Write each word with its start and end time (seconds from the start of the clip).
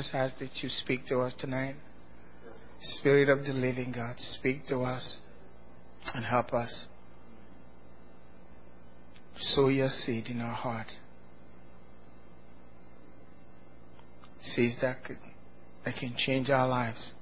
just 0.00 0.14
ask 0.14 0.38
that 0.38 0.62
you 0.62 0.68
speak 0.70 1.06
to 1.06 1.20
us 1.20 1.34
tonight. 1.38 1.74
Spirit 2.80 3.28
of 3.28 3.44
the 3.44 3.52
living 3.52 3.92
God, 3.94 4.14
speak 4.18 4.64
to 4.68 4.78
us 4.78 5.18
and 6.14 6.24
help 6.24 6.54
us. 6.54 6.86
Sow 9.36 9.68
your 9.68 9.90
seed 9.90 10.28
in 10.28 10.40
our 10.40 10.54
heart. 10.54 10.86
Seeds 14.42 14.76
that, 14.80 14.96
that 15.84 15.94
can 15.96 16.14
change 16.16 16.48
our 16.48 16.66
lives 16.66 17.12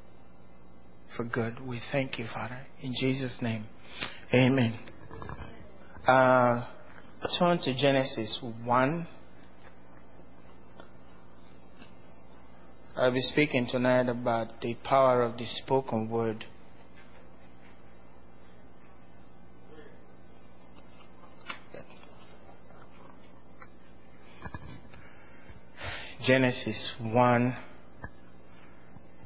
for 1.16 1.24
good. 1.24 1.58
We 1.66 1.80
thank 1.90 2.16
you, 2.16 2.26
Father. 2.32 2.60
In 2.80 2.94
Jesus' 2.96 3.38
name, 3.42 3.66
amen. 4.32 4.78
Uh, 6.06 6.64
turn 7.40 7.58
to 7.58 7.76
Genesis 7.76 8.40
1. 8.64 9.08
I'll 12.98 13.12
be 13.12 13.20
speaking 13.20 13.68
tonight 13.70 14.08
about 14.08 14.60
the 14.60 14.74
power 14.82 15.22
of 15.22 15.38
the 15.38 15.46
spoken 15.46 16.10
word. 16.10 16.44
Genesis 26.20 26.92
1. 27.00 27.56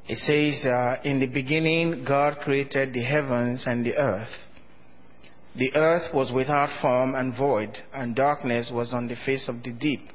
It 0.07 0.17
says, 0.17 0.67
uh, 0.67 0.97
In 1.03 1.19
the 1.19 1.25
beginning, 1.25 2.05
God 2.07 2.37
created 2.43 2.93
the 2.93 3.01
heavens 3.01 3.63
and 3.65 3.83
the 3.83 3.95
earth. 3.97 4.29
The 5.55 5.73
earth 5.73 6.13
was 6.13 6.31
without 6.31 6.79
form 6.79 7.15
and 7.15 7.35
void, 7.35 7.79
and 7.91 8.15
darkness 8.15 8.71
was 8.71 8.93
on 8.93 9.07
the 9.07 9.15
face 9.25 9.49
of 9.49 9.63
the 9.63 9.71
deep. 9.73 10.09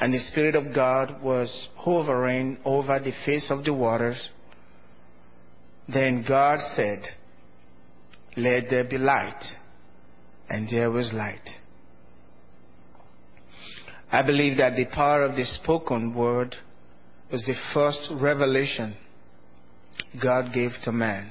And 0.00 0.14
the 0.14 0.18
Spirit 0.18 0.54
of 0.54 0.74
God 0.74 1.22
was 1.22 1.68
hovering 1.76 2.58
over 2.64 2.98
the 2.98 3.12
face 3.26 3.50
of 3.50 3.64
the 3.64 3.74
waters. 3.74 4.30
Then 5.92 6.24
God 6.26 6.60
said, 6.74 7.02
Let 8.36 8.70
there 8.70 8.84
be 8.84 8.98
light. 8.98 9.42
And 10.48 10.68
there 10.68 10.90
was 10.90 11.12
light. 11.12 11.48
I 14.10 14.22
believe 14.22 14.58
that 14.58 14.76
the 14.76 14.84
power 14.84 15.22
of 15.22 15.36
the 15.36 15.44
spoken 15.44 16.14
word 16.14 16.54
was 17.30 17.42
the 17.46 17.54
first 17.72 18.10
revelation 18.20 18.94
God 20.22 20.52
gave 20.52 20.70
to 20.84 20.92
man. 20.92 21.30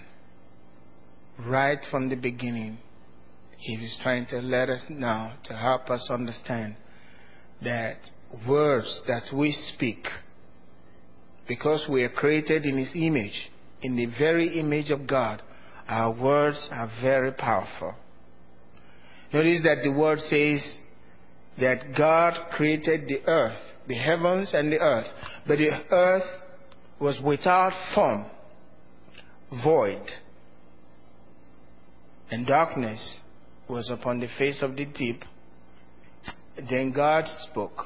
Right 1.46 1.80
from 1.92 2.10
the 2.10 2.16
beginning, 2.16 2.80
He 3.58 3.78
was 3.78 4.00
trying 4.02 4.26
to 4.28 4.40
let 4.40 4.70
us 4.70 4.88
know, 4.90 5.34
to 5.46 5.54
help 5.54 5.90
us 5.90 6.10
understand 6.12 6.76
that 7.64 7.98
words 8.48 9.02
that 9.08 9.24
we 9.36 9.52
speak, 9.52 10.06
because 11.48 11.88
we 11.90 12.04
are 12.04 12.10
created 12.10 12.66
in 12.66 12.78
His 12.78 12.94
image, 12.96 13.52
in 13.82 13.96
the 13.96 14.08
very 14.18 14.60
image 14.60 14.92
of 14.92 15.08
God, 15.08 15.42
our 15.88 16.12
words 16.12 16.70
are 16.72 16.90
very 17.02 17.32
powerful. 17.32 17.96
Notice 19.34 19.62
that 19.64 19.84
the 19.84 19.92
word 19.92 20.20
says 20.20 20.80
that 21.60 21.96
God 21.98 22.52
created 22.52 23.08
the 23.08 23.22
earth, 23.26 23.60
the 23.88 23.96
heavens 23.96 24.54
and 24.54 24.72
the 24.72 24.80
earth, 24.80 25.08
but 25.48 25.58
the 25.58 25.72
earth 25.92 26.24
was 27.00 27.20
without 27.24 27.74
form, 27.96 28.26
void, 29.64 30.04
and 32.30 32.46
darkness 32.48 33.20
was 33.68 33.90
upon 33.90 34.20
the 34.20 34.28
face 34.38 34.62
of 34.62 34.76
the 34.76 34.86
deep. 34.86 35.22
Then 36.70 36.92
God 36.92 37.26
spoke. 37.28 37.86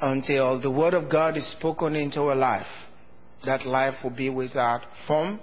Until 0.00 0.60
the 0.60 0.70
word 0.70 0.94
of 0.94 1.10
God 1.10 1.36
is 1.36 1.50
spoken 1.52 1.96
into 1.96 2.20
a 2.20 2.34
life, 2.34 2.66
that 3.44 3.64
life 3.64 3.94
will 4.02 4.10
be 4.10 4.28
without 4.28 4.82
form, 5.06 5.40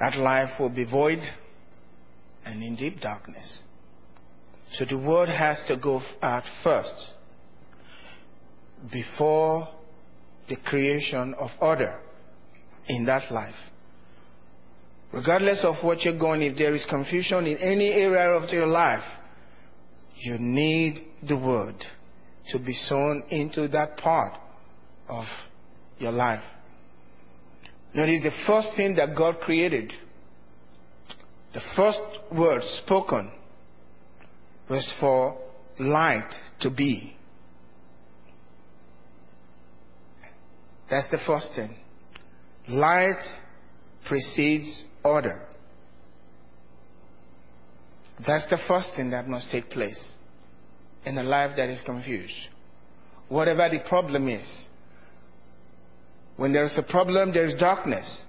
that 0.00 0.16
life 0.16 0.58
will 0.58 0.70
be 0.70 0.84
void 0.84 1.20
and 2.44 2.62
in 2.62 2.76
deep 2.76 3.00
darkness. 3.00 3.62
So 4.72 4.84
the 4.84 4.98
word 4.98 5.28
has 5.28 5.62
to 5.68 5.76
go 5.76 6.00
out 6.20 6.44
first 6.62 7.12
before 8.92 9.68
the 10.48 10.56
creation 10.56 11.34
of 11.38 11.50
order 11.60 11.98
in 12.88 13.04
that 13.06 13.32
life. 13.32 13.54
Regardless 15.12 15.60
of 15.62 15.76
what 15.82 16.02
you're 16.02 16.18
going, 16.18 16.42
if 16.42 16.58
there 16.58 16.74
is 16.74 16.86
confusion 16.88 17.46
in 17.46 17.56
any 17.58 17.90
area 17.92 18.30
of 18.30 18.50
your 18.50 18.66
life, 18.66 19.04
you 20.18 20.38
need 20.38 21.06
the 21.26 21.36
word 21.36 21.76
to 22.50 22.58
be 22.58 22.72
sown 22.72 23.24
into 23.30 23.68
that 23.68 23.96
part 23.96 24.32
of 25.08 25.24
your 25.98 26.12
life. 26.12 26.42
Notice 27.94 28.22
the 28.22 28.44
first 28.46 28.70
thing 28.76 28.96
that 28.96 29.16
God 29.16 29.40
created, 29.40 29.92
the 31.54 31.60
first 31.74 32.00
word 32.32 32.62
spoken 32.84 33.32
was 34.68 34.94
for 35.00 35.38
light 35.78 36.30
to 36.60 36.70
be. 36.70 37.16
That's 40.90 41.08
the 41.10 41.18
first 41.26 41.50
thing. 41.54 41.76
Light 42.68 43.22
precedes 44.06 44.84
order. 45.04 45.42
That's 48.24 48.46
the 48.48 48.58
first 48.68 48.90
thing 48.96 49.10
that 49.10 49.28
must 49.28 49.50
take 49.50 49.70
place 49.70 50.14
in 51.04 51.18
a 51.18 51.22
life 51.22 51.52
that 51.56 51.68
is 51.68 51.80
confused. 51.84 52.48
Whatever 53.28 53.68
the 53.68 53.80
problem 53.88 54.28
is, 54.28 54.66
when 56.36 56.52
there 56.52 56.64
is 56.64 56.78
a 56.78 56.90
problem, 56.90 57.32
there 57.32 57.46
is 57.46 57.54
darkness. 57.54 58.24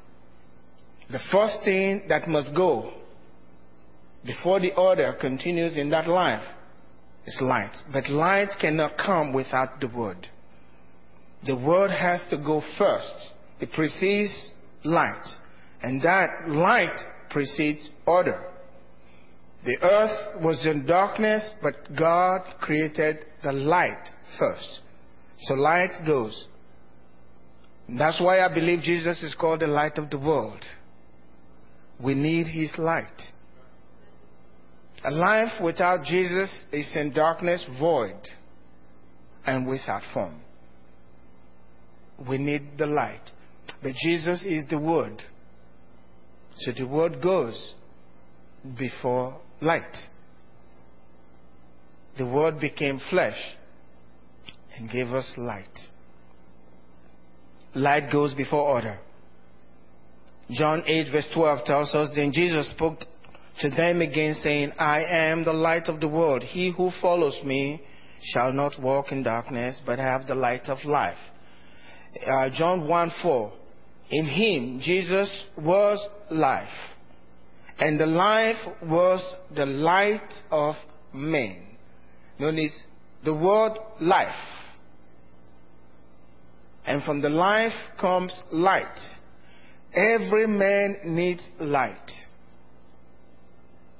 The 1.10 1.20
first 1.32 1.60
thing 1.64 2.04
that 2.10 2.28
must 2.28 2.56
go 2.56 2.94
before 4.26 4.60
the 4.60 4.74
order 4.76 5.16
continues 5.20 5.78
in 5.78 5.90
that 5.92 6.08
life 6.08 6.44
is 7.26 7.40
light. 7.42 7.76
But 7.94 8.10
light 8.10 8.50
cannot 8.60 8.98
come 8.98 9.34
without 9.34 9.80
the 9.80 9.88
word. 9.88 10.28
The 11.46 11.56
word 11.56 11.92
has 11.92 12.26
to 12.30 12.38
go 12.38 12.62
first. 12.78 13.32
It 13.60 13.72
precedes 13.72 14.52
light. 14.84 15.26
And 15.82 16.02
that 16.02 16.50
light 16.50 16.98
precedes 17.30 17.90
order. 18.06 18.44
The 19.66 19.78
earth 19.82 20.44
was 20.44 20.66
in 20.66 20.86
darkness, 20.86 21.54
but 21.62 21.76
God 21.98 22.42
created 22.60 23.26
the 23.44 23.52
light 23.52 24.10
first. 24.40 24.82
So 25.42 25.54
light 25.56 26.06
goes. 26.06 26.48
And 27.88 28.00
that's 28.00 28.22
why 28.22 28.40
I 28.40 28.54
believe 28.54 28.82
Jesus 28.82 29.24
is 29.24 29.36
called 29.36 29.62
the 29.62 29.68
light 29.68 29.98
of 29.98 30.10
the 30.10 30.20
world. 30.20 30.64
We 32.04 32.14
need 32.14 32.48
his 32.48 32.74
light. 32.78 33.22
A 35.04 35.12
life 35.12 35.62
without 35.64 36.06
Jesus 36.06 36.64
is 36.72 36.96
in 36.96 37.14
darkness, 37.14 37.66
void, 37.80 38.20
and 39.46 39.68
without 39.68 40.02
form. 40.14 40.42
We 42.28 42.38
need 42.38 42.78
the 42.78 42.88
light. 42.88 43.32
But 43.82 43.94
Jesus 43.96 44.44
is 44.44 44.66
the 44.70 44.80
Word. 44.80 45.22
So 46.58 46.72
the 46.72 46.88
Word 46.88 47.22
goes 47.22 47.76
before 48.78 49.40
light. 49.62 49.96
The 52.18 52.26
Word 52.26 52.60
became 52.60 53.00
flesh 53.10 53.38
and 54.76 54.90
gave 54.90 55.08
us 55.08 55.34
light. 55.38 55.78
Light 57.76 58.12
goes 58.12 58.34
before 58.34 58.62
order. 58.62 59.00
John 60.50 60.84
8, 60.86 61.12
verse 61.12 61.28
12 61.34 61.66
tells 61.66 61.94
us 61.94 62.10
Then 62.16 62.32
Jesus 62.32 62.72
spoke 62.72 63.00
to 63.60 63.70
them 63.70 64.02
again, 64.02 64.34
saying, 64.36 64.72
I 64.80 65.04
am 65.04 65.44
the 65.44 65.54
light 65.54 65.88
of 65.88 66.00
the 66.00 66.08
world. 66.08 66.44
He 66.44 66.72
who 66.76 66.92
follows 67.02 67.40
me 67.44 67.82
shall 68.22 68.52
not 68.52 68.82
walk 68.82 69.12
in 69.12 69.24
darkness, 69.24 69.82
but 69.86 70.00
have 70.00 70.28
the 70.28 70.36
light 70.36 70.70
of 70.70 70.78
life. 70.86 71.18
Uh, 72.26 72.50
John 72.52 72.88
1 72.88 73.12
4. 73.22 73.54
In 74.10 74.26
him, 74.26 74.80
Jesus 74.82 75.46
was 75.58 76.00
life. 76.32 76.68
And 77.80 78.00
the 78.00 78.06
life 78.06 78.58
was 78.84 79.36
the 79.56 79.66
light 79.66 80.34
of 80.50 80.76
men. 81.14 81.62
Notice 82.40 82.86
the 83.24 83.34
word 83.34 83.74
life. 84.00 84.28
And 86.86 87.04
from 87.04 87.22
the 87.22 87.30
life 87.30 87.74
comes 88.00 88.34
light. 88.52 88.98
Every 89.94 90.48
man 90.48 90.98
needs 91.04 91.48
light. 91.60 92.12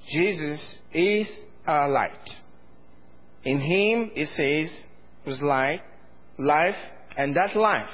Jesus 0.08 0.80
is 0.94 1.40
our 1.66 1.90
light. 1.90 2.30
In 3.44 3.60
him, 3.60 4.12
it 4.16 4.28
says, 4.28 4.86
was 5.26 5.42
light, 5.42 5.82
life, 6.38 6.76
and 7.18 7.36
that 7.36 7.56
life 7.56 7.90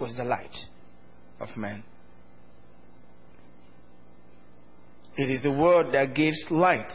was 0.00 0.16
the 0.16 0.24
light 0.24 0.56
of 1.38 1.48
man. 1.56 1.84
It 5.16 5.30
is 5.30 5.42
the 5.42 5.52
word 5.52 5.92
that 5.92 6.14
gives 6.14 6.44
light. 6.50 6.90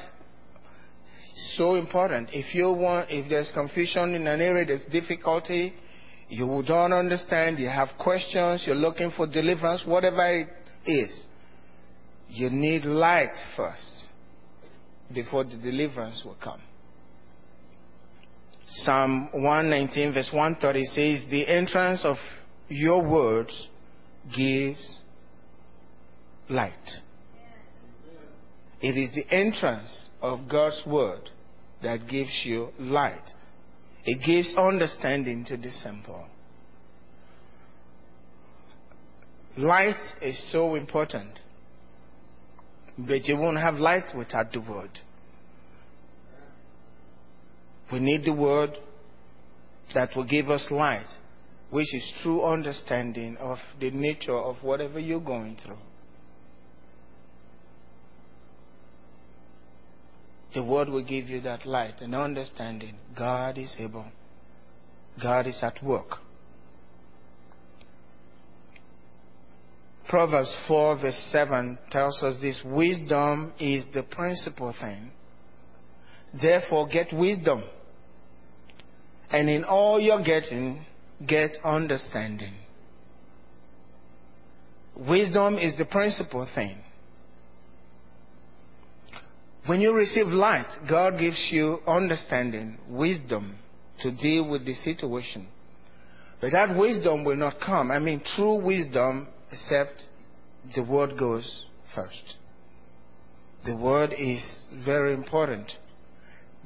So 1.56 1.76
important. 1.76 2.30
If 2.34 2.56
you 2.56 2.72
want, 2.72 3.12
if 3.12 3.30
there's 3.30 3.52
confusion 3.54 4.16
in 4.16 4.26
an 4.26 4.42
area, 4.42 4.66
there's 4.66 4.86
difficulty, 4.86 5.74
you 6.30 6.64
don't 6.68 6.94
understand, 6.94 7.60
you 7.60 7.68
have 7.68 7.90
questions, 8.00 8.64
you're 8.66 8.76
looking 8.76 9.12
for 9.16 9.28
deliverance, 9.28 9.84
whatever 9.86 10.26
it 10.26 10.50
is, 10.86 11.26
you 12.30 12.50
need 12.50 12.86
light 12.86 13.36
first 13.56 14.08
before 15.14 15.44
the 15.44 15.58
deliverance 15.58 16.24
will 16.26 16.38
come. 16.44 16.62
Psalm 18.70 19.30
119, 19.32 20.14
verse 20.14 20.30
130 20.34 20.86
says, 20.86 21.26
The 21.30 21.48
entrance 21.48 22.04
of 22.04 22.18
your 22.68 23.02
words 23.06 23.70
gives 24.36 25.02
light. 26.50 26.74
It 28.82 28.98
is 28.98 29.12
the 29.16 29.26
entrance 29.34 30.10
of 30.22 30.48
God's 30.50 30.84
word 30.86 31.30
that 31.82 32.08
gives 32.08 32.42
you 32.46 32.70
light. 32.80 33.32
It 34.06 34.26
gives 34.26 34.56
understanding 34.58 35.46
to 35.46 35.58
the 35.58 35.72
simple. 35.72 36.26
Light 39.58 39.98
is 40.22 40.52
so 40.52 40.76
important. 40.76 41.40
But 42.98 43.26
you 43.26 43.38
won't 43.38 43.58
have 43.58 43.76
light 43.76 44.12
without 44.16 44.52
the 44.54 44.62
word. 44.62 44.92
We 47.92 48.00
need 48.00 48.26
the 48.26 48.34
word 48.34 48.78
that 49.94 50.10
will 50.16 50.26
give 50.26 50.50
us 50.50 50.68
light, 50.70 51.08
which 51.70 51.94
is 51.94 52.14
true 52.22 52.44
understanding 52.44 53.38
of 53.38 53.58
the 53.80 53.92
nature 53.92 54.38
of 54.38 54.58
whatever 54.62 55.00
you're 55.00 55.20
going 55.20 55.58
through. 55.64 55.78
The 60.58 60.64
word 60.64 60.90
will 60.90 61.04
give 61.04 61.30
you 61.30 61.40
that 61.42 61.68
light 61.68 62.02
and 62.02 62.16
understanding. 62.16 62.96
God 63.16 63.60
is 63.60 63.76
able. 63.78 64.06
God 65.22 65.46
is 65.46 65.60
at 65.62 65.84
work. 65.84 66.16
Proverbs 70.10 70.58
4 70.68 71.00
verse 71.00 71.30
7 71.32 71.78
tells 71.92 72.24
us 72.24 72.40
this 72.42 72.60
wisdom 72.66 73.54
is 73.60 73.86
the 73.94 74.02
principal 74.02 74.74
thing. 74.82 75.12
Therefore 76.42 76.88
get 76.88 77.14
wisdom. 77.14 77.64
And 79.30 79.52
in 79.52 79.64
all 79.64 80.00
you're 80.00 80.24
getting, 80.24 80.88
get 81.24 81.52
understanding. 81.64 82.56
Wisdom 84.96 85.60
is 85.60 85.78
the 85.78 85.86
principal 85.86 86.50
thing. 86.56 86.80
When 89.68 89.82
you 89.82 89.94
receive 89.94 90.28
light, 90.28 90.68
God 90.90 91.20
gives 91.20 91.50
you 91.52 91.80
understanding, 91.86 92.78
wisdom 92.90 93.58
to 94.00 94.12
deal 94.12 94.50
with 94.50 94.66
the 94.66 94.74
situation. 94.74 95.48
But 96.42 96.52
that 96.54 96.78
wisdom 96.78 97.24
will 97.24 97.36
not 97.36 97.60
come. 97.60 97.92
I 97.92 98.00
mean, 98.00 98.22
true 98.36 98.64
wisdom, 98.64 99.28
except 99.52 100.06
the 100.76 100.84
word 100.84 101.18
goes 101.18 101.66
first. 101.94 102.36
The 103.66 103.76
word 103.76 104.14
is 104.18 104.66
very 104.86 105.14
important. 105.14 105.74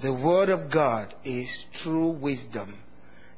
The 0.02 0.14
Word 0.14 0.50
of 0.50 0.72
God 0.72 1.14
is 1.24 1.48
true 1.84 2.10
wisdom. 2.10 2.80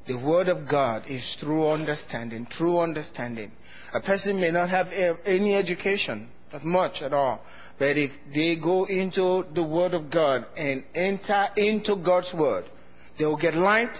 The 0.06 0.16
Word 0.16 0.48
of 0.48 0.68
God 0.68 1.04
is 1.06 1.36
true 1.38 1.68
understanding, 1.68 2.46
true 2.50 2.78
understanding. 2.78 3.52
A 3.92 4.00
person 4.00 4.40
may 4.40 4.50
not 4.50 4.70
have 4.70 4.88
any 5.26 5.54
education, 5.54 6.30
not 6.52 6.64
much 6.64 7.02
at 7.02 7.12
all, 7.12 7.40
but 7.78 7.98
if 7.98 8.10
they 8.32 8.56
go 8.56 8.84
into 8.84 9.44
the 9.54 9.62
Word 9.62 9.94
of 9.94 10.10
God 10.10 10.46
and 10.56 10.84
enter 10.94 11.46
into 11.56 11.96
God's 12.04 12.32
Word, 12.36 12.64
they 13.18 13.24
will 13.24 13.36
get 13.36 13.54
light, 13.54 13.96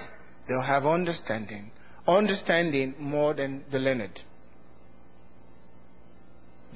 they'll 0.49 0.63
have 0.63 0.87
understanding. 0.87 1.71
Understanding 2.07 2.95
more 2.99 3.35
than 3.35 3.65
the 3.73 3.79
learned. 3.79 4.21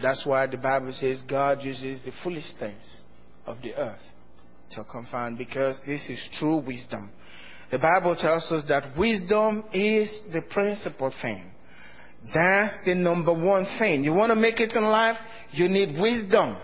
That's 0.01 0.25
why 0.25 0.47
the 0.47 0.57
Bible 0.57 0.93
says 0.93 1.23
God 1.29 1.63
uses 1.63 2.01
the 2.05 2.13
foolish 2.23 2.53
things 2.59 3.01
of 3.47 3.59
the 3.63 3.75
earth 3.75 4.01
to 4.75 4.85
confound 4.85 5.39
because 5.39 5.81
this 5.87 6.09
is 6.09 6.29
true 6.39 6.59
wisdom. 6.59 7.11
The 7.71 7.79
Bible 7.79 8.17
tells 8.17 8.51
us 8.51 8.65
that 8.69 8.97
wisdom 8.97 9.65
is 9.73 10.23
the 10.33 10.43
principal 10.51 11.13
thing. 11.21 11.45
That's 12.35 12.75
the 12.85 12.95
number 12.95 13.33
one 13.33 13.67
thing. 13.79 14.05
You 14.05 14.13
want 14.13 14.31
to 14.31 14.37
make 14.37 14.61
it 14.61 14.73
in 14.75 14.85
life? 14.85 15.17
You 15.53 15.69
need 15.69 16.01
wisdom. 16.01 16.57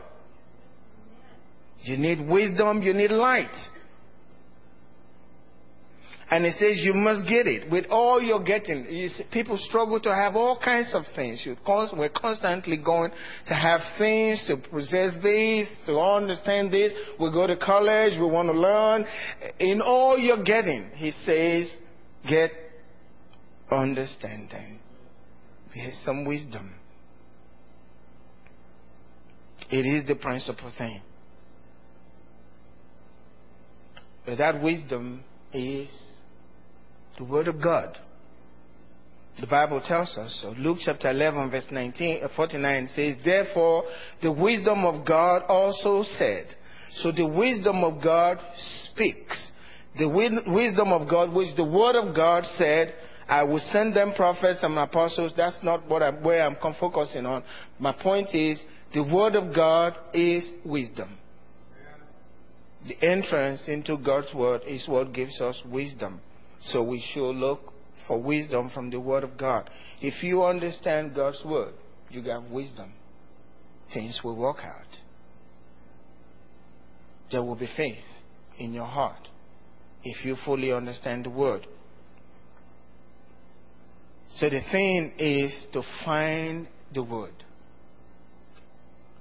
You 1.85 1.99
need 1.99 2.27
wisdom, 2.29 2.83
you 2.83 2.95
need 2.95 3.11
light. 3.11 3.55
And 6.31 6.47
it 6.47 6.55
says 6.55 6.81
you 6.83 6.95
must 6.95 7.29
get 7.29 7.47
it 7.47 7.71
with 7.71 7.85
all 7.91 8.21
you're 8.21 8.43
getting. 8.43 8.87
You 8.89 9.09
see, 9.09 9.25
people 9.31 9.59
struggle 9.59 10.01
to 10.01 10.09
have 10.15 10.35
all 10.35 10.59
kinds 10.59 10.95
of 10.95 11.05
things. 11.15 11.43
You 11.45 11.57
we're 11.67 12.09
constantly 12.09 12.79
going 12.83 13.11
to 13.47 13.55
have 13.55 13.81
things, 13.99 14.43
to 14.49 14.57
possess 14.71 15.13
this, 15.23 15.69
to 15.87 16.01
understand 16.01 16.73
this. 16.73 16.95
We 17.21 17.31
go 17.31 17.47
to 17.47 17.57
college, 17.59 18.19
we 18.19 18.27
want 18.27 18.49
to 18.49 18.59
learn. 18.59 19.05
In 19.61 19.83
all 19.83 20.19
you're 20.19 20.43
getting, 20.43 20.91
he 20.95 21.11
says, 21.11 21.77
get 22.29 22.51
understanding. 23.71 24.81
There's 25.75 25.99
some 26.05 26.25
wisdom. 26.25 26.75
It 29.71 29.85
is 29.85 30.07
the 30.07 30.15
principal 30.15 30.73
thing. 30.77 31.03
But 34.27 34.39
that 34.39 34.63
wisdom 34.63 35.23
is 35.53 35.91
the 37.19 37.25
Word 37.25 37.49
of 37.49 37.63
God. 37.63 37.99
The 39.41 39.47
Bible 39.47 39.83
tells 39.85 40.17
us 40.17 40.39
so. 40.43 40.55
Luke 40.59 40.79
chapter 40.81 41.11
11, 41.11 41.51
verse 41.51 41.67
19, 41.71 42.25
uh, 42.25 42.29
49 42.37 42.87
says, 42.95 43.17
Therefore, 43.25 43.85
the 44.23 44.33
wisdom 44.33 44.85
of 44.85 45.07
God 45.07 45.43
also 45.49 46.05
said. 46.17 46.47
So 46.97 47.11
the 47.11 47.27
wisdom 47.27 47.83
of 47.83 48.03
God 48.03 48.39
speaks. 48.57 49.51
The 49.99 50.09
wisdom 50.09 50.89
of 50.93 51.09
God, 51.09 51.33
which 51.35 51.55
the 51.57 51.65
Word 51.65 51.97
of 51.97 52.15
God 52.15 52.45
said, 52.57 52.95
I 53.29 53.43
will 53.43 53.63
send 53.73 53.97
them 53.97 54.13
prophets 54.15 54.63
and 54.63 54.79
apostles. 54.79 55.33
That's 55.37 55.59
not 55.63 55.89
what 55.89 56.03
I'm, 56.03 56.23
where 56.23 56.45
I'm 56.45 56.57
focusing 56.79 57.27
on. 57.27 57.43
My 57.79 57.93
point 57.93 58.35
is, 58.35 58.63
the 58.93 59.03
Word 59.03 59.35
of 59.35 59.55
God 59.55 59.95
is 60.13 60.49
wisdom. 60.65 61.19
The 62.87 63.03
entrance 63.03 63.67
into 63.67 63.97
God's 63.97 64.35
Word 64.35 64.63
is 64.67 64.87
what 64.89 65.13
gives 65.13 65.41
us 65.41 65.63
wisdom. 65.67 66.21
So 66.61 66.83
we 66.83 67.03
should 67.13 67.33
look 67.37 67.73
for 68.07 68.21
wisdom 68.21 68.71
from 68.73 68.91
the 68.91 69.01
Word 69.01 69.25
of 69.25 69.39
God. 69.39 69.71
If 70.01 70.23
you 70.23 70.45
understand 70.45 71.15
God's 71.15 71.43
Word, 71.45 71.75
you 72.11 72.23
have 72.25 72.45
wisdom. 72.45 72.93
Things 73.93 74.21
will 74.23 74.37
work 74.37 74.59
out. 74.63 75.01
There 77.31 77.43
will 77.43 77.57
be 77.57 77.69
faith 77.75 78.05
in 78.59 78.75
your 78.75 78.87
heart 78.87 79.29
if 80.03 80.25
you 80.25 80.37
fully 80.45 80.73
understand 80.73 81.25
the 81.25 81.31
Word. 81.31 81.67
So 84.37 84.51
the 84.51 84.61
thing 84.71 85.15
is 85.19 85.67
to 85.73 85.83
find 86.05 86.69
the 86.93 87.03
Word. 87.03 87.33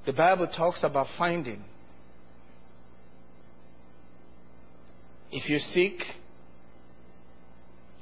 The 0.05 0.13
Bible 0.13 0.47
talks 0.47 0.83
about 0.83 1.07
finding. 1.17 1.63
If 5.35 5.49
you 5.49 5.57
seek, 5.57 5.99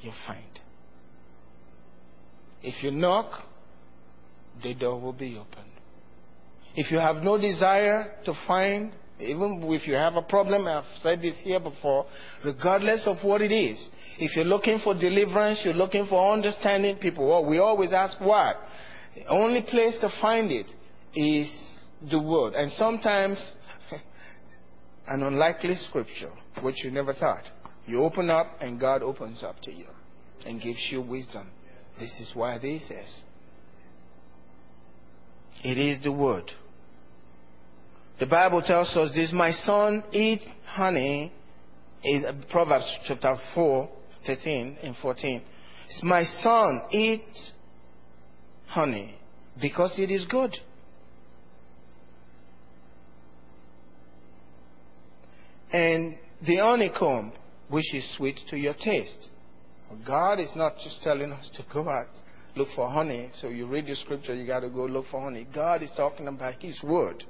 you 0.02 0.12
find. 0.28 0.44
If 2.62 2.84
you 2.84 2.92
knock, 2.92 3.44
the 4.62 4.74
door 4.74 5.00
will 5.00 5.14
be 5.14 5.38
opened. 5.38 5.72
If 6.76 6.92
you 6.92 6.98
have 6.98 7.24
no 7.24 7.40
desire 7.40 8.16
to 8.26 8.34
find, 8.46 8.92
even 9.18 9.62
if 9.64 9.88
you 9.88 9.94
have 9.94 10.16
a 10.16 10.22
problem, 10.22 10.68
I've 10.68 10.84
said 11.02 11.22
this 11.22 11.36
here 11.42 11.62
before, 11.62 12.06
regardless 12.44 13.04
of 13.06 13.24
what 13.24 13.42
it 13.42 13.54
is, 13.54 13.88
if 14.20 14.36
you're 14.36 14.44
looking 14.44 14.80
for 14.84 14.94
deliverance, 14.94 15.62
you're 15.64 15.74
looking 15.74 16.08
for 16.08 16.34
understanding 16.34 16.98
people, 16.98 17.30
well, 17.30 17.46
we 17.46 17.60
always 17.60 17.94
ask 17.94 18.20
why. 18.20 18.56
The 19.16 19.26
only 19.28 19.62
place 19.62 19.96
to 20.02 20.10
find 20.22 20.52
it 20.52 20.68
is 21.16 21.50
the 22.12 22.20
Word. 22.20 22.56
And 22.56 22.74
sometimes, 22.74 23.56
an 25.08 25.24
unlikely 25.24 25.76
scripture, 25.76 26.32
which 26.62 26.84
you 26.84 26.92
never 26.92 27.14
thought. 27.14 27.44
You 27.86 28.04
open 28.04 28.30
up 28.30 28.48
and 28.60 28.80
God 28.80 29.02
opens 29.02 29.44
up 29.44 29.60
to 29.62 29.72
you 29.72 29.88
and 30.46 30.62
gives 30.62 30.88
you 30.92 31.02
wisdom. 31.02 31.50
This 32.00 32.12
is 32.20 32.32
why 32.34 32.58
this 32.58 32.88
says 32.88 33.22
it 35.64 35.78
is 35.78 36.04
the 36.04 36.12
word. 36.12 36.52
The 38.20 38.26
Bible 38.26 38.62
tells 38.62 38.96
us 38.96 39.12
this, 39.16 39.32
my 39.34 39.52
son, 39.52 40.04
eat 40.12 40.42
honey, 40.66 41.32
in 42.04 42.46
Proverbs 42.50 42.98
chapter 43.08 43.36
4, 43.56 43.90
13 44.26 44.78
and 44.84 44.96
14. 44.98 45.42
It's 45.88 46.04
my 46.04 46.24
son, 46.24 46.84
eat 46.92 47.24
honey 48.68 49.16
because 49.60 49.98
it 49.98 50.10
is 50.10 50.26
good. 50.26 50.56
And 55.72 56.18
the 56.46 56.58
honeycomb, 56.58 57.34
which 57.70 57.94
is 57.94 58.16
sweet 58.18 58.40
to 58.50 58.58
your 58.58 58.74
taste. 58.74 59.30
God 60.06 60.40
is 60.40 60.52
not 60.56 60.76
just 60.84 61.02
telling 61.04 61.32
us 61.32 61.50
to 61.56 61.66
go 61.74 61.88
out 61.90 62.08
look 62.56 62.68
for 62.76 62.90
honey. 62.90 63.30
So 63.36 63.50
you 63.50 63.68
read 63.68 63.88
the 63.88 63.96
scripture, 63.96 64.36
you 64.36 64.46
got 64.46 64.62
to 64.62 64.70
go 64.70 64.86
look 64.86 65.06
for 65.10 65.22
honey. 65.22 65.48
God 65.54 65.82
is 65.84 65.92
talking 65.96 66.28
about 66.28 66.56
His 66.62 66.82
word. 66.84 67.24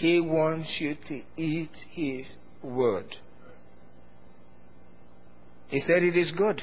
He 0.00 0.20
wants 0.20 0.76
you 0.80 0.96
to 1.08 1.22
eat 1.36 1.70
His 1.90 2.36
word. 2.62 3.16
He 5.68 5.80
said 5.80 6.02
it 6.02 6.16
is 6.16 6.32
good. 6.32 6.62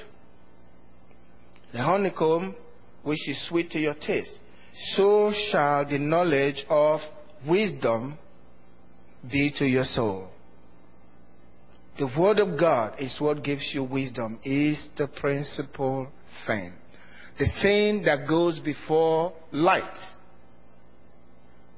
The 1.71 1.83
honeycomb, 1.83 2.55
which 3.03 3.27
is 3.27 3.47
sweet 3.47 3.71
to 3.71 3.79
your 3.79 3.95
taste, 3.95 4.39
so 4.95 5.31
shall 5.49 5.85
the 5.89 5.97
knowledge 5.97 6.65
of 6.69 6.99
wisdom 7.47 8.17
be 9.29 9.51
to 9.57 9.65
your 9.65 9.83
soul. 9.83 10.29
The 11.97 12.09
Word 12.17 12.37
of 12.39 12.59
God 12.59 12.95
is 12.99 13.17
what 13.19 13.43
gives 13.43 13.71
you 13.73 13.83
wisdom, 13.83 14.39
is 14.43 14.87
the 14.97 15.07
principal 15.07 16.07
thing. 16.45 16.73
The 17.39 17.47
thing 17.61 18.03
that 18.03 18.27
goes 18.27 18.59
before 18.59 19.33
light, 19.51 19.97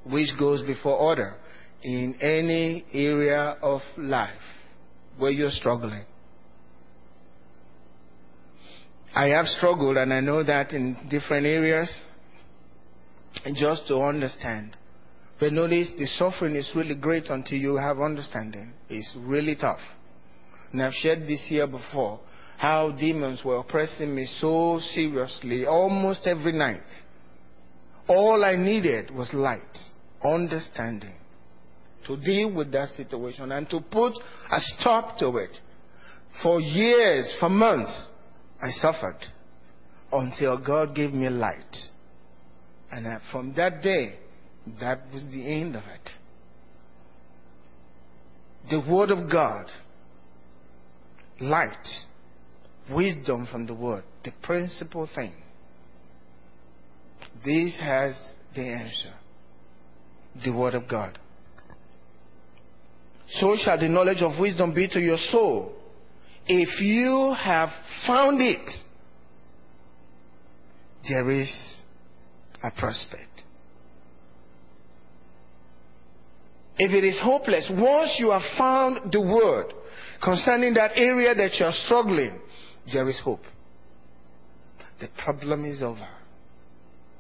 which 0.06 0.30
goes 0.38 0.62
before 0.64 0.98
order 0.98 1.36
in 1.84 2.16
any 2.22 2.86
area 2.94 3.58
of 3.62 3.80
life 3.98 4.30
where 5.18 5.32
you're 5.32 5.52
struggling. 5.52 6.04
I 9.16 9.28
have 9.28 9.46
struggled, 9.46 9.98
and 9.98 10.14
I 10.14 10.20
know 10.20 10.44
that 10.44 10.74
in 10.74 10.98
different 11.10 11.46
areas, 11.46 11.94
just 13.54 13.88
to 13.88 14.02
understand. 14.02 14.76
But 15.40 15.54
notice 15.54 15.92
the 15.98 16.06
suffering 16.06 16.56
is 16.56 16.72
really 16.76 16.96
great 16.96 17.26
until 17.28 17.58
you 17.58 17.78
have 17.78 18.00
understanding. 18.02 18.74
It's 18.90 19.16
really 19.18 19.56
tough. 19.56 19.80
And 20.72 20.82
I've 20.82 20.94
shared 20.94 21.28
this 21.28 21.46
here 21.48 21.68
before 21.68 22.20
how 22.58 22.92
demons 22.92 23.42
were 23.44 23.58
oppressing 23.58 24.14
me 24.14 24.26
so 24.26 24.80
seriously 24.94 25.66
almost 25.66 26.28
every 26.28 26.52
night. 26.52 26.82
All 28.08 28.44
I 28.44 28.56
needed 28.56 29.12
was 29.12 29.34
light, 29.34 29.78
understanding 30.24 31.14
to 32.10 32.18
deal 32.18 32.52
with 32.54 32.72
that 32.72 32.90
situation 32.90 33.52
and 33.52 33.70
to 33.70 33.80
put 33.82 34.14
a 34.52 34.60
stop 34.60 35.20
to 35.20 35.38
it. 35.38 35.56
For 36.42 36.60
years, 36.60 37.34
for 37.40 37.50
months, 37.50 38.08
I 38.62 38.72
suffered 38.72 39.20
until 40.12 40.58
God 40.58 40.96
gave 40.96 41.14
me 41.14 41.30
light. 41.30 41.76
And 42.92 43.22
from 43.32 43.54
that 43.56 43.84
day, 43.84 44.16
that 44.80 45.02
was 45.14 45.24
the 45.32 45.46
end 45.46 45.76
of 45.76 45.84
it. 45.84 46.10
The 48.72 48.92
Word 48.92 49.12
of 49.12 49.32
God, 49.32 49.68
light, 51.42 51.88
wisdom 52.92 53.48
from 53.52 53.66
the 53.66 53.74
Word, 53.74 54.04
the 54.24 54.32
principal 54.44 55.10
thing. 55.14 55.34
This 57.46 57.78
has 57.80 58.38
the 58.56 58.62
answer 58.62 59.14
the 60.44 60.52
Word 60.52 60.76
of 60.76 60.88
God. 60.88 61.18
So 63.28 63.56
shall 63.64 63.80
the 63.80 63.88
knowledge 63.88 64.22
of 64.22 64.40
wisdom 64.40 64.74
be 64.74 64.88
to 64.90 65.00
your 65.00 65.18
soul. 65.18 65.74
If 66.48 66.82
you 66.82 67.36
have 67.38 67.70
found 68.08 68.42
it, 68.42 68.70
there 71.08 71.30
is 71.30 71.82
a 72.64 72.72
prospect. 72.72 73.44
If 76.78 76.92
it 76.92 77.04
is 77.04 77.20
hopeless, 77.22 77.70
once 77.72 78.16
you 78.20 78.32
have 78.32 78.42
found 78.58 79.12
the 79.12 79.22
word 79.22 79.74
concerning 80.24 80.74
that 80.76 80.92
area 80.96 81.34
that 81.36 81.52
you 81.60 81.66
are 81.66 81.74
struggling, 81.86 82.40
there 82.92 83.08
is 83.10 83.22
hope. 83.24 83.42
The 85.00 85.10
problem 85.24 85.66
is 85.66 85.82
over. 85.82 86.08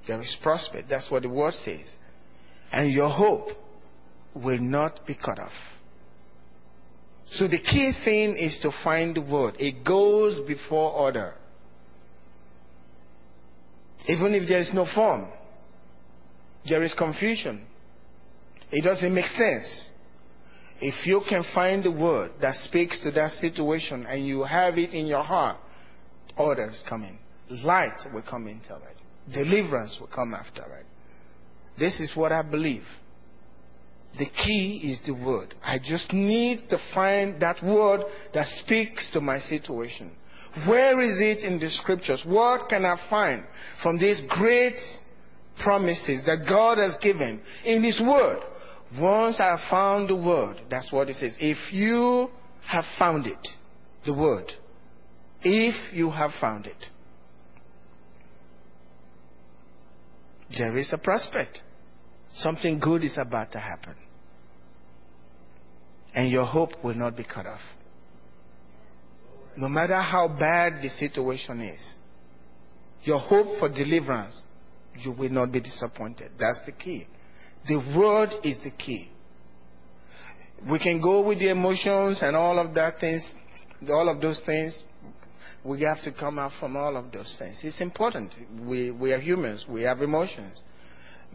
There 0.07 0.19
is 0.19 0.35
prospect. 0.41 0.89
That's 0.89 1.09
what 1.09 1.23
the 1.23 1.29
word 1.29 1.53
says. 1.53 1.95
And 2.71 2.91
your 2.91 3.09
hope 3.09 3.49
will 4.33 4.59
not 4.59 5.05
be 5.05 5.15
cut 5.15 5.39
off. 5.39 5.51
So 7.31 7.47
the 7.47 7.59
key 7.59 7.93
thing 8.03 8.35
is 8.37 8.57
to 8.63 8.71
find 8.83 9.15
the 9.15 9.21
word. 9.21 9.55
It 9.59 9.85
goes 9.85 10.39
before 10.47 10.91
order. 10.91 11.35
Even 14.07 14.33
if 14.33 14.47
there 14.47 14.59
is 14.59 14.71
no 14.73 14.87
form, 14.95 15.27
there 16.67 16.81
is 16.83 16.93
confusion. 16.97 17.65
It 18.71 18.83
doesn't 18.83 19.13
make 19.13 19.25
sense. 19.25 19.89
If 20.81 21.05
you 21.05 21.21
can 21.27 21.43
find 21.53 21.83
the 21.83 21.91
word 21.91 22.31
that 22.41 22.55
speaks 22.55 22.99
to 23.03 23.11
that 23.11 23.31
situation 23.31 24.05
and 24.05 24.25
you 24.25 24.43
have 24.43 24.77
it 24.77 24.93
in 24.93 25.07
your 25.07 25.23
heart, 25.23 25.57
order 26.37 26.69
is 26.69 26.83
coming. 26.87 27.19
Light 27.49 27.99
will 28.13 28.23
come 28.27 28.47
into 28.47 28.75
it. 28.75 29.33
Deliverance 29.33 29.97
will 29.99 30.07
come 30.07 30.33
after 30.33 30.63
it. 30.63 30.85
This 31.77 31.99
is 31.99 32.15
what 32.15 32.31
I 32.31 32.41
believe. 32.41 32.83
The 34.17 34.25
key 34.25 34.91
is 34.91 35.01
the 35.05 35.13
word. 35.13 35.53
I 35.63 35.77
just 35.77 36.11
need 36.13 36.69
to 36.69 36.77
find 36.93 37.41
that 37.41 37.63
word 37.63 38.01
that 38.33 38.47
speaks 38.63 39.09
to 39.13 39.21
my 39.21 39.39
situation. 39.39 40.15
Where 40.67 40.99
is 40.99 41.19
it 41.19 41.43
in 41.43 41.59
the 41.59 41.69
scriptures? 41.69 42.23
What 42.25 42.69
can 42.69 42.85
I 42.85 42.97
find 43.09 43.43
from 43.83 43.99
these 43.99 44.21
great 44.27 44.77
promises 45.61 46.23
that 46.25 46.47
God 46.47 46.79
has 46.79 46.97
given 47.01 47.41
in 47.65 47.83
His 47.83 48.01
word? 48.01 48.39
Once 48.97 49.39
I 49.39 49.57
have 49.57 49.69
found 49.69 50.09
the 50.09 50.15
word, 50.15 50.61
that's 50.69 50.91
what 50.91 51.09
it 51.09 51.15
says. 51.15 51.37
If 51.39 51.71
you 51.71 52.29
have 52.65 52.85
found 52.97 53.27
it, 53.27 53.47
the 54.05 54.13
word, 54.13 54.51
if 55.41 55.93
you 55.93 56.09
have 56.09 56.31
found 56.41 56.65
it, 56.65 56.85
there 60.57 60.77
is 60.77 60.91
a 60.91 60.97
prospect. 60.97 61.61
Something 62.35 62.79
good 62.79 63.03
is 63.03 63.17
about 63.17 63.51
to 63.51 63.59
happen. 63.59 63.95
And 66.15 66.31
your 66.31 66.45
hope 66.45 66.83
will 66.83 66.95
not 66.95 67.15
be 67.15 67.23
cut 67.23 67.45
off. 67.45 67.61
No 69.55 69.69
matter 69.69 69.95
how 69.95 70.27
bad 70.27 70.81
the 70.81 70.89
situation 70.89 71.61
is, 71.61 71.95
your 73.03 73.19
hope 73.19 73.59
for 73.59 73.69
deliverance, 73.69 74.43
you 74.97 75.11
will 75.11 75.29
not 75.29 75.51
be 75.51 75.59
disappointed. 75.61 76.31
That's 76.39 76.59
the 76.65 76.71
key. 76.71 77.07
The 77.67 77.77
word 77.95 78.29
is 78.43 78.57
the 78.63 78.71
key. 78.71 79.09
We 80.69 80.79
can 80.79 81.01
go 81.01 81.25
with 81.25 81.39
the 81.39 81.49
emotions 81.49 82.19
and 82.21 82.35
all 82.35 82.59
of 82.59 82.73
that 82.75 82.99
things, 82.99 83.25
all 83.89 84.09
of 84.09 84.21
those 84.21 84.41
things. 84.45 84.83
We 85.63 85.81
have 85.83 86.01
to 86.03 86.11
come 86.11 86.39
out 86.39 86.51
from 86.59 86.75
all 86.75 86.95
of 86.95 87.11
those 87.11 87.35
things. 87.37 87.59
It's 87.63 87.81
important. 87.81 88.33
We, 88.61 88.91
we 88.91 89.11
are 89.11 89.19
humans. 89.19 89.65
We 89.69 89.83
have 89.83 90.01
emotions. 90.01 90.57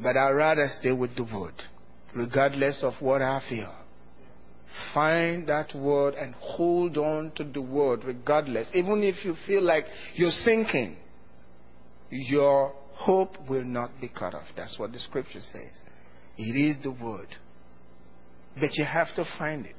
But 0.02 0.16
I'd 0.16 0.31
rather 0.33 0.66
stay 0.81 0.93
with 0.93 1.14
the 1.16 1.25
word, 1.25 1.54
regardless 2.14 2.83
of 2.83 2.95
what 3.00 3.23
I 3.23 3.40
feel. 3.49 3.73
Find 4.93 5.47
that 5.49 5.73
word 5.75 6.14
and 6.14 6.35
hold 6.35 6.97
on 6.99 7.33
to 7.37 7.45
the 7.45 7.62
word 7.62 8.02
regardless. 8.04 8.69
Even 8.75 9.02
if 9.04 9.25
you 9.25 9.37
feel 9.47 9.62
like 9.62 9.85
you're 10.14 10.31
sinking, 10.31 10.97
your 12.11 12.73
hope 12.95 13.37
will 13.49 13.64
not 13.64 14.00
be 14.00 14.09
cut 14.09 14.35
off. 14.35 14.47
That's 14.57 14.78
what 14.78 14.93
the 14.93 14.99
scripture 14.99 15.40
says. 15.40 15.83
It 16.37 16.43
is 16.43 16.83
the 16.83 16.91
word. 16.91 17.29
But 18.59 18.71
you 18.75 18.85
have 18.85 19.14
to 19.17 19.25
find 19.38 19.67
it. 19.67 19.76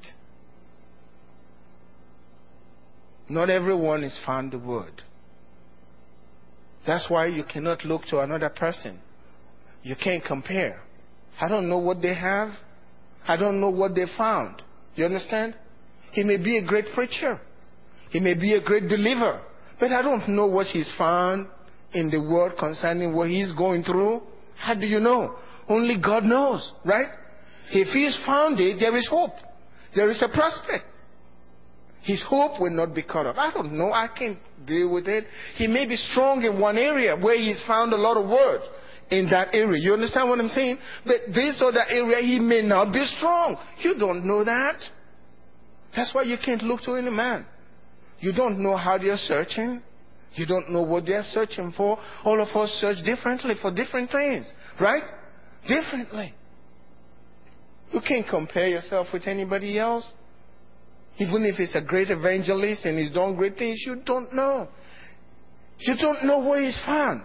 Not 3.28 3.50
everyone 3.50 4.02
has 4.02 4.18
found 4.24 4.52
the 4.52 4.58
word. 4.58 5.02
That's 6.86 7.06
why 7.08 7.26
you 7.26 7.42
cannot 7.42 7.84
look 7.84 8.02
to 8.10 8.20
another 8.20 8.48
person. 8.48 9.00
You 9.82 9.96
can't 9.96 10.24
compare. 10.24 10.80
I 11.40 11.48
don't 11.48 11.68
know 11.68 11.78
what 11.78 12.00
they 12.00 12.14
have. 12.14 12.50
I 13.26 13.36
don't 13.36 13.60
know 13.60 13.70
what 13.70 13.94
they 13.94 14.04
found. 14.16 14.62
You 14.94 15.04
understand? 15.04 15.54
He 16.12 16.22
may 16.22 16.36
be 16.36 16.58
a 16.58 16.64
great 16.64 16.86
preacher. 16.94 17.40
He 18.10 18.20
may 18.20 18.34
be 18.34 18.54
a 18.54 18.62
great 18.62 18.88
deliverer. 18.88 19.42
But 19.80 19.92
I 19.92 20.02
don't 20.02 20.28
know 20.28 20.46
what 20.46 20.66
he's 20.68 20.92
found 20.96 21.48
in 21.92 22.10
the 22.10 22.20
word 22.20 22.54
concerning 22.58 23.14
what 23.14 23.28
he's 23.28 23.52
going 23.52 23.82
through. 23.82 24.22
How 24.56 24.74
do 24.74 24.86
you 24.86 25.00
know? 25.00 25.36
Only 25.68 25.96
God 26.02 26.24
knows, 26.24 26.72
right? 26.84 27.08
If 27.70 27.88
he's 27.88 28.18
found 28.24 28.60
it, 28.60 28.78
there 28.78 28.96
is 28.96 29.08
hope. 29.10 29.32
There 29.94 30.10
is 30.10 30.22
a 30.22 30.28
prospect. 30.28 30.84
His 32.02 32.22
hope 32.28 32.60
will 32.60 32.70
not 32.70 32.94
be 32.94 33.02
cut 33.02 33.26
off. 33.26 33.36
I 33.36 33.52
don't 33.52 33.72
know. 33.72 33.92
I 33.92 34.08
can't 34.16 34.38
deal 34.64 34.92
with 34.92 35.08
it. 35.08 35.24
He 35.56 35.66
may 35.66 35.86
be 35.86 35.96
strong 35.96 36.42
in 36.42 36.60
one 36.60 36.78
area 36.78 37.16
where 37.16 37.36
he's 37.36 37.62
found 37.66 37.92
a 37.92 37.96
lot 37.96 38.16
of 38.16 38.28
words 38.28 38.62
in 39.10 39.28
that 39.30 39.48
area. 39.52 39.82
You 39.82 39.94
understand 39.94 40.28
what 40.28 40.38
I'm 40.38 40.48
saying? 40.48 40.78
But 41.04 41.16
this 41.34 41.60
or 41.60 41.72
that 41.72 41.90
area, 41.90 42.22
he 42.24 42.38
may 42.38 42.62
not 42.62 42.92
be 42.92 43.04
strong. 43.16 43.56
You 43.78 43.98
don't 43.98 44.24
know 44.24 44.44
that. 44.44 44.80
That's 45.96 46.14
why 46.14 46.22
you 46.22 46.36
can't 46.44 46.62
look 46.62 46.82
to 46.82 46.94
any 46.94 47.10
man. 47.10 47.44
You 48.20 48.32
don't 48.32 48.62
know 48.62 48.76
how 48.76 48.98
they're 48.98 49.16
searching. 49.16 49.82
You 50.34 50.46
don't 50.46 50.70
know 50.70 50.82
what 50.82 51.06
they're 51.06 51.24
searching 51.24 51.72
for. 51.76 51.98
All 52.24 52.40
of 52.40 52.48
us 52.56 52.70
search 52.80 53.04
differently 53.04 53.54
for 53.60 53.74
different 53.74 54.10
things, 54.10 54.52
right? 54.80 55.02
Differently. 55.66 56.34
You 57.92 58.00
can't 58.06 58.26
compare 58.28 58.68
yourself 58.68 59.08
with 59.12 59.26
anybody 59.26 59.78
else. 59.78 60.10
Even 61.18 61.44
if 61.44 61.56
he's 61.56 61.74
a 61.74 61.82
great 61.82 62.10
evangelist 62.10 62.84
and 62.84 62.98
he's 62.98 63.12
done 63.12 63.36
great 63.36 63.56
things, 63.56 63.82
you 63.86 63.96
don't 64.04 64.34
know. 64.34 64.68
You 65.78 65.94
don't 66.00 66.24
know 66.24 66.40
where 66.48 66.62
he's 66.62 66.80
found. 66.84 67.22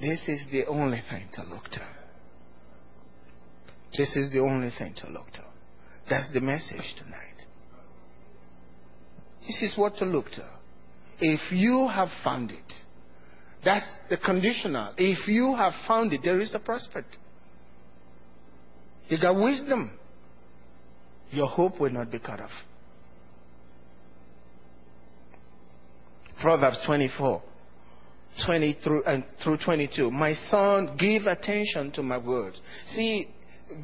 This 0.00 0.28
is 0.28 0.44
the 0.50 0.66
only 0.66 1.02
thing 1.10 1.28
to 1.34 1.42
look 1.42 1.64
to. 1.72 1.86
This 3.96 4.14
is 4.16 4.32
the 4.32 4.40
only 4.40 4.70
thing 4.78 4.94
to 4.98 5.08
look 5.08 5.30
to. 5.32 5.44
That's 6.08 6.32
the 6.32 6.40
message 6.40 6.94
tonight. 6.96 7.46
This 9.46 9.62
is 9.62 9.74
what 9.76 9.96
to 9.96 10.04
look 10.04 10.30
to. 10.32 10.48
If 11.18 11.52
you 11.52 11.88
have 11.88 12.08
found 12.22 12.50
it, 12.50 12.72
that's 13.64 13.86
the 14.08 14.16
conditional. 14.16 14.94
If 14.96 15.28
you 15.28 15.54
have 15.56 15.74
found 15.86 16.12
it, 16.12 16.20
there 16.24 16.40
is 16.40 16.54
a 16.54 16.58
prospect. 16.58 17.16
You 19.08 19.20
got 19.20 19.34
wisdom. 19.34 19.98
Your 21.30 21.46
hope 21.46 21.80
will 21.80 21.90
not 21.90 22.10
be 22.10 22.18
cut 22.18 22.40
off. 22.40 22.50
Proverbs 26.40 26.78
24, 26.86 27.42
20 28.46 28.78
through, 28.82 29.04
and 29.04 29.24
through 29.44 29.58
22. 29.62 30.10
My 30.10 30.32
son, 30.32 30.96
give 30.98 31.26
attention 31.26 31.92
to 31.92 32.02
my 32.02 32.16
words. 32.16 32.58
See, 32.86 33.28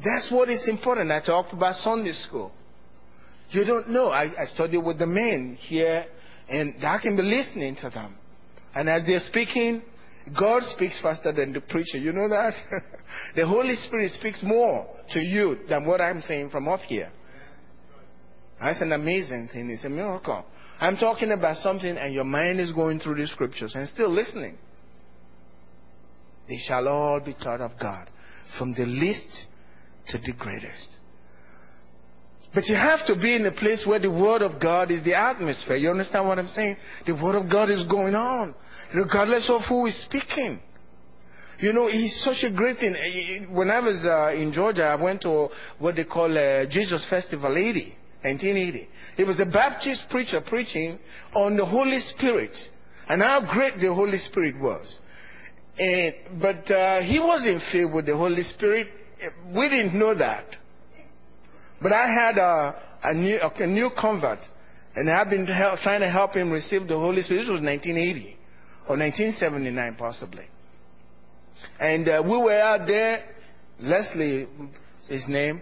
that's 0.03 0.29
what 0.31 0.49
is 0.49 0.67
important. 0.67 1.11
I 1.11 1.21
talked 1.23 1.53
about 1.53 1.75
Sunday 1.75 2.13
school. 2.13 2.51
You 3.49 3.63
don't 3.63 3.89
know. 3.89 4.09
I, 4.09 4.41
I 4.41 4.45
study 4.45 4.77
with 4.77 4.97
the 4.97 5.05
men 5.05 5.57
here, 5.59 6.05
and 6.49 6.83
I 6.83 6.97
can 6.97 7.15
be 7.15 7.21
listening 7.21 7.75
to 7.81 7.89
them. 7.89 8.15
And 8.77 8.87
as 8.87 9.03
they're 9.07 9.19
speaking, 9.19 9.81
God 10.39 10.61
speaks 10.61 11.01
faster 11.01 11.31
than 11.31 11.51
the 11.51 11.61
preacher. 11.61 11.97
You 11.97 12.11
know 12.11 12.29
that? 12.29 12.53
the 13.35 13.47
Holy 13.47 13.73
Spirit 13.73 14.11
speaks 14.11 14.43
more 14.43 14.85
to 15.13 15.19
you 15.19 15.57
than 15.67 15.87
what 15.87 15.99
I'm 15.99 16.21
saying 16.21 16.51
from 16.51 16.67
up 16.67 16.81
here. 16.81 17.11
That's 18.61 18.79
an 18.81 18.91
amazing 18.91 19.49
thing. 19.51 19.71
It's 19.71 19.83
a 19.83 19.89
miracle. 19.89 20.45
I'm 20.79 20.95
talking 20.95 21.31
about 21.31 21.57
something 21.57 21.97
and 21.97 22.13
your 22.13 22.23
mind 22.23 22.59
is 22.59 22.71
going 22.71 22.99
through 22.99 23.15
the 23.15 23.25
scriptures 23.25 23.73
and 23.73 23.89
still 23.89 24.11
listening. 24.13 24.59
They 26.47 26.59
shall 26.67 26.87
all 26.87 27.19
be 27.19 27.33
taught 27.33 27.61
of 27.61 27.71
God, 27.81 28.11
from 28.59 28.75
the 28.75 28.85
least 28.85 29.47
to 30.09 30.19
the 30.19 30.33
greatest. 30.37 30.99
But 32.53 32.65
you 32.67 32.75
have 32.75 33.05
to 33.07 33.15
be 33.15 33.35
in 33.35 33.45
a 33.45 33.51
place 33.51 33.83
where 33.85 33.99
the 33.99 34.11
Word 34.11 34.41
of 34.41 34.59
God 34.61 34.89
is 34.89 35.03
the 35.03 35.15
atmosphere. 35.15 35.75
You 35.75 35.89
understand 35.89 36.27
what 36.27 36.39
I'm 36.39 36.47
saying? 36.47 36.77
The 37.05 37.13
Word 37.13 37.35
of 37.35 37.51
God 37.51 37.69
is 37.69 37.83
going 37.89 38.15
on, 38.15 38.55
regardless 38.95 39.49
of 39.49 39.61
who 39.67 39.85
is 39.85 40.01
speaking. 40.05 40.61
You 41.59 41.73
know, 41.73 41.87
it's 41.89 42.23
such 42.23 42.49
a 42.49 42.55
great 42.55 42.77
thing. 42.77 43.47
When 43.51 43.71
I 43.71 43.79
was 43.79 44.05
uh, 44.05 44.39
in 44.39 44.53
Georgia, 44.53 44.83
I 44.83 44.95
went 45.01 45.21
to 45.21 45.49
what 45.79 45.95
they 45.95 46.05
call 46.05 46.35
uh, 46.37 46.65
Jesus 46.69 47.05
Festival 47.09 47.57
80, 47.57 47.95
1980. 48.21 48.87
It 49.17 49.23
was 49.25 49.39
a 49.39 49.45
Baptist 49.45 50.05
preacher 50.09 50.39
preaching 50.41 50.99
on 51.33 51.57
the 51.57 51.65
Holy 51.65 51.99
Spirit 51.99 52.51
and 53.09 53.23
how 53.23 53.41
great 53.51 53.79
the 53.79 53.93
Holy 53.93 54.19
Spirit 54.19 54.59
was. 54.59 54.99
And, 55.79 56.13
but 56.39 56.69
uh, 56.71 57.01
he 57.01 57.19
wasn't 57.19 57.61
filled 57.71 57.93
with 57.93 58.05
the 58.05 58.15
Holy 58.15 58.43
Spirit. 58.43 58.87
We 59.55 59.69
didn't 59.69 59.97
know 59.97 60.15
that. 60.15 60.45
But 61.81 61.93
I 61.93 62.11
had 62.11 62.37
a, 62.37 62.75
a, 63.03 63.13
new, 63.13 63.39
a 63.39 63.67
new 63.67 63.89
convert, 63.99 64.39
and 64.95 65.09
I've 65.09 65.29
been 65.29 65.45
help, 65.45 65.79
trying 65.79 66.01
to 66.01 66.09
help 66.09 66.35
him 66.35 66.51
receive 66.51 66.87
the 66.87 66.97
Holy 66.97 67.21
Spirit. 67.21 67.41
This 67.41 67.49
was 67.49 67.61
1980 67.61 68.37
or 68.89 68.97
1979, 68.97 69.95
possibly. 69.97 70.45
And 71.79 72.07
uh, 72.07 72.23
we 72.23 72.37
were 72.37 72.59
out 72.59 72.87
there. 72.87 73.23
Leslie, 73.79 74.47
his 75.07 75.25
name. 75.27 75.61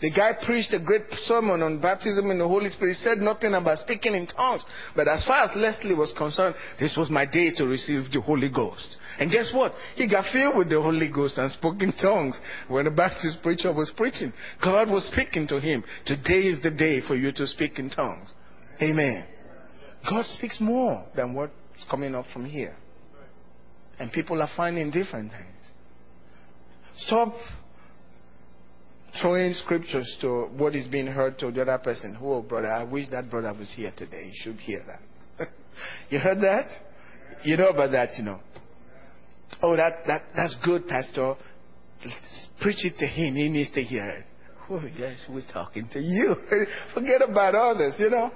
The 0.00 0.10
guy 0.10 0.32
preached 0.44 0.72
a 0.72 0.80
great 0.80 1.04
sermon 1.22 1.62
on 1.62 1.80
baptism 1.80 2.30
in 2.30 2.38
the 2.38 2.48
Holy 2.48 2.68
Spirit. 2.68 2.94
He 2.94 3.02
said 3.02 3.18
nothing 3.18 3.54
about 3.54 3.78
speaking 3.78 4.14
in 4.14 4.26
tongues. 4.26 4.64
But 4.96 5.08
as 5.08 5.24
far 5.24 5.44
as 5.44 5.50
Leslie 5.54 5.94
was 5.94 6.12
concerned, 6.16 6.56
this 6.80 6.96
was 6.96 7.10
my 7.10 7.24
day 7.24 7.52
to 7.56 7.64
receive 7.64 8.10
the 8.12 8.20
Holy 8.20 8.50
Ghost. 8.50 8.96
And 9.18 9.30
guess 9.30 9.52
what? 9.54 9.72
He 9.94 10.08
got 10.08 10.30
filled 10.32 10.56
with 10.56 10.68
the 10.68 10.82
Holy 10.82 11.10
Ghost 11.10 11.38
and 11.38 11.50
spoke 11.52 11.80
in 11.80 11.92
tongues 11.92 12.38
when 12.68 12.84
the 12.84 12.90
Baptist 12.90 13.38
preacher 13.42 13.72
was 13.72 13.92
preaching. 13.96 14.32
God 14.62 14.90
was 14.90 15.06
speaking 15.06 15.46
to 15.48 15.60
him. 15.60 15.84
Today 16.04 16.48
is 16.48 16.60
the 16.60 16.72
day 16.72 17.00
for 17.06 17.14
you 17.14 17.30
to 17.32 17.46
speak 17.46 17.78
in 17.78 17.88
tongues. 17.88 18.34
Amen. 18.82 19.24
God 20.08 20.26
speaks 20.26 20.58
more 20.60 21.04
than 21.16 21.34
what's 21.34 21.52
coming 21.88 22.14
up 22.14 22.26
from 22.32 22.44
here. 22.44 22.76
And 23.98 24.10
people 24.12 24.42
are 24.42 24.50
finding 24.56 24.90
different 24.90 25.30
things. 25.30 25.44
Stop 26.96 27.34
throwing 29.20 29.52
scriptures 29.54 30.16
to 30.20 30.48
what 30.56 30.74
is 30.74 30.86
being 30.86 31.06
heard 31.06 31.38
to 31.38 31.50
the 31.50 31.62
other 31.62 31.78
person. 31.78 32.16
Oh, 32.20 32.42
brother, 32.42 32.72
I 32.72 32.84
wish 32.84 33.08
that 33.10 33.30
brother 33.30 33.52
was 33.52 33.72
here 33.76 33.92
today. 33.96 34.30
He 34.30 34.32
should 34.34 34.56
hear 34.56 34.82
that. 34.86 35.48
you 36.10 36.18
heard 36.18 36.38
that? 36.40 36.66
You 37.44 37.56
know 37.56 37.68
about 37.68 37.92
that, 37.92 38.10
you 38.16 38.24
know. 38.24 38.40
Oh, 39.62 39.76
that, 39.76 40.06
that, 40.06 40.22
that's 40.34 40.56
good, 40.64 40.86
Pastor. 40.88 41.34
Preach 42.60 42.84
it 42.84 42.94
to 42.98 43.06
him. 43.06 43.34
He 43.34 43.48
needs 43.48 43.70
to 43.72 43.82
hear 43.82 44.08
it. 44.08 44.24
Oh, 44.70 44.82
yes, 44.98 45.18
we're 45.28 45.46
talking 45.52 45.88
to 45.92 46.00
you. 46.00 46.34
Forget 46.94 47.22
about 47.28 47.54
others, 47.54 47.94
you 47.98 48.10
know. 48.10 48.30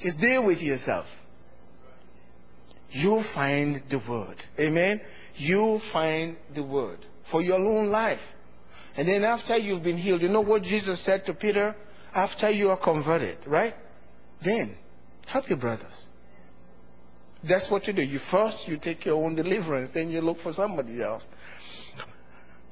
Just 0.00 0.18
deal 0.18 0.46
with 0.46 0.58
yourself. 0.58 1.06
You 2.90 3.22
find 3.34 3.82
the 3.90 4.00
word. 4.08 4.36
Amen. 4.58 5.00
You 5.36 5.80
find 5.92 6.36
the 6.54 6.62
word 6.62 6.98
for 7.30 7.42
your 7.42 7.58
own 7.58 7.88
life. 7.88 8.20
And 8.96 9.08
then 9.08 9.24
after 9.24 9.56
you've 9.56 9.82
been 9.82 9.96
healed, 9.96 10.22
you 10.22 10.28
know 10.28 10.42
what 10.42 10.62
Jesus 10.62 11.04
said 11.04 11.22
to 11.26 11.34
Peter? 11.34 11.74
After 12.14 12.50
you 12.50 12.68
are 12.70 12.76
converted, 12.76 13.38
right? 13.46 13.74
Then 14.44 14.76
help 15.26 15.48
your 15.48 15.58
brothers. 15.58 16.06
That's 17.48 17.70
what 17.70 17.86
you 17.86 17.92
do. 17.92 18.02
You 18.02 18.20
first 18.30 18.56
you 18.66 18.78
take 18.80 19.04
your 19.04 19.22
own 19.24 19.34
deliverance, 19.34 19.90
then 19.94 20.10
you 20.10 20.20
look 20.20 20.38
for 20.42 20.52
somebody 20.52 21.02
else. 21.02 21.26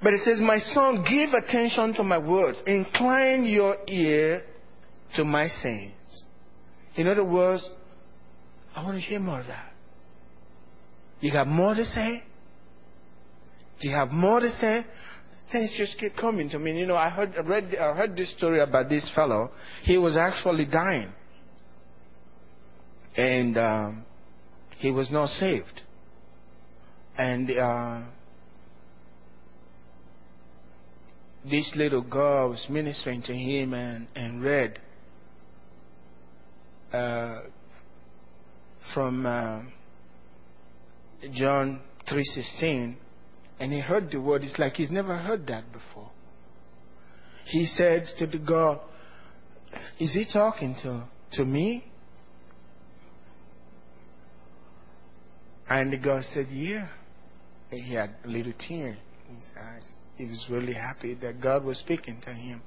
But 0.02 0.14
it 0.14 0.20
says, 0.24 0.40
My 0.40 0.59
son, 0.59 1.04
give 1.09 1.35
attention 1.35 1.94
to 1.94 2.02
my 2.02 2.18
words. 2.18 2.62
Incline 2.66 3.44
your 3.44 3.76
ear 3.87 4.44
to 5.16 5.24
my 5.24 5.46
sayings. 5.46 6.24
In 6.96 7.09
other 7.09 7.24
words, 7.24 7.68
I 8.74 8.83
want 8.85 8.96
to 8.96 9.00
hear 9.00 9.20
more 9.20 9.40
of 9.40 9.46
that. 9.46 9.72
You 11.20 11.33
got 11.33 11.48
more 11.48 11.74
to 11.74 11.85
say? 11.85 12.22
Do 13.80 13.88
you 13.88 13.94
have 13.94 14.11
more 14.11 14.40
to 14.40 14.48
say? 14.48 14.85
Things 15.52 15.74
just 15.76 15.98
keep 15.98 16.16
coming 16.16 16.48
to 16.50 16.58
me. 16.58 16.78
You 16.78 16.86
know, 16.86 16.96
I 16.96 17.10
heard, 17.10 17.34
read, 17.46 17.74
I 17.74 17.94
heard 17.94 18.16
this 18.16 18.32
story 18.36 18.60
about 18.60 18.88
this 18.88 19.10
fellow. 19.14 19.50
He 19.82 19.98
was 19.98 20.16
actually 20.16 20.66
dying. 20.66 21.12
And 23.16 23.58
um, 23.58 24.04
he 24.78 24.90
was 24.90 25.10
not 25.10 25.28
saved. 25.28 25.82
And 27.18 27.50
uh, 27.50 28.02
this 31.48 31.72
little 31.76 32.02
girl 32.02 32.50
was 32.50 32.66
ministering 32.70 33.22
to 33.22 33.34
him 33.34 33.74
and, 33.74 34.06
and 34.14 34.42
read 34.42 34.78
uh, 36.92 37.40
from 38.94 39.26
uh, 39.26 39.62
John 41.32 41.82
3:16 42.10 42.96
and 43.61 43.73
he 43.73 43.81
heard 43.81 44.11
the 44.11 44.20
word 44.20 44.42
it's 44.42 44.59
like 44.59 44.75
he's 44.75 44.90
never 44.90 45.16
heard 45.16 45.46
that 45.46 45.70
before 45.73 46.11
he 47.44 47.64
said 47.64 48.07
to 48.18 48.27
the 48.27 48.38
girl 48.38 48.83
is 50.01 50.14
he 50.14 50.27
talking 50.33 50.75
to 50.83 51.05
to 51.33 51.44
me 51.44 51.85
And 55.70 55.92
the 55.92 55.99
girl 55.99 56.20
said, 56.33 56.49
Yeah. 56.51 56.88
And 57.70 57.81
he 57.81 57.94
had 57.94 58.16
a 58.25 58.29
little 58.29 58.53
tear 58.59 58.99
in 59.29 59.37
his 59.37 59.49
eyes. 59.57 59.94
He 60.16 60.25
was 60.25 60.44
really 60.51 60.75
happy 60.75 61.14
that 61.14 61.40
God 61.40 61.64
was 61.64 61.79
speaking 61.79 62.20
to 62.23 62.35
him. 62.35 62.61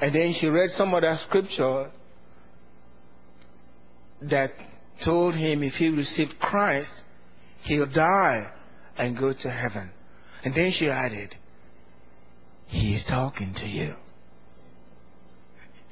And 0.00 0.12
then 0.12 0.34
she 0.38 0.48
read 0.48 0.70
some 0.70 0.92
of 0.92 1.02
that 1.02 1.20
scripture 1.20 1.92
that 4.22 4.50
told 5.04 5.34
him 5.36 5.62
if 5.62 5.74
he 5.74 5.88
received 5.88 6.34
Christ, 6.40 6.90
he'll 7.62 7.86
die 7.86 8.50
and 9.00 9.18
go 9.18 9.32
to 9.32 9.50
heaven. 9.50 9.90
And 10.44 10.54
then 10.54 10.70
she 10.72 10.88
added, 10.88 11.34
He 12.66 12.94
is 12.94 13.04
talking 13.08 13.54
to 13.56 13.66
you. 13.66 13.94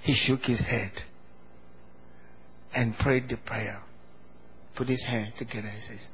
He 0.03 0.15
shook 0.15 0.43
his 0.43 0.61
head 0.61 0.93
and 2.75 2.97
prayed 2.99 3.29
the 3.29 3.37
prayer 3.37 3.83
put 4.79 4.89
his 4.89 5.05
hand 5.05 5.33
together 5.37 5.67
and 5.67 5.83
says, 5.83 6.09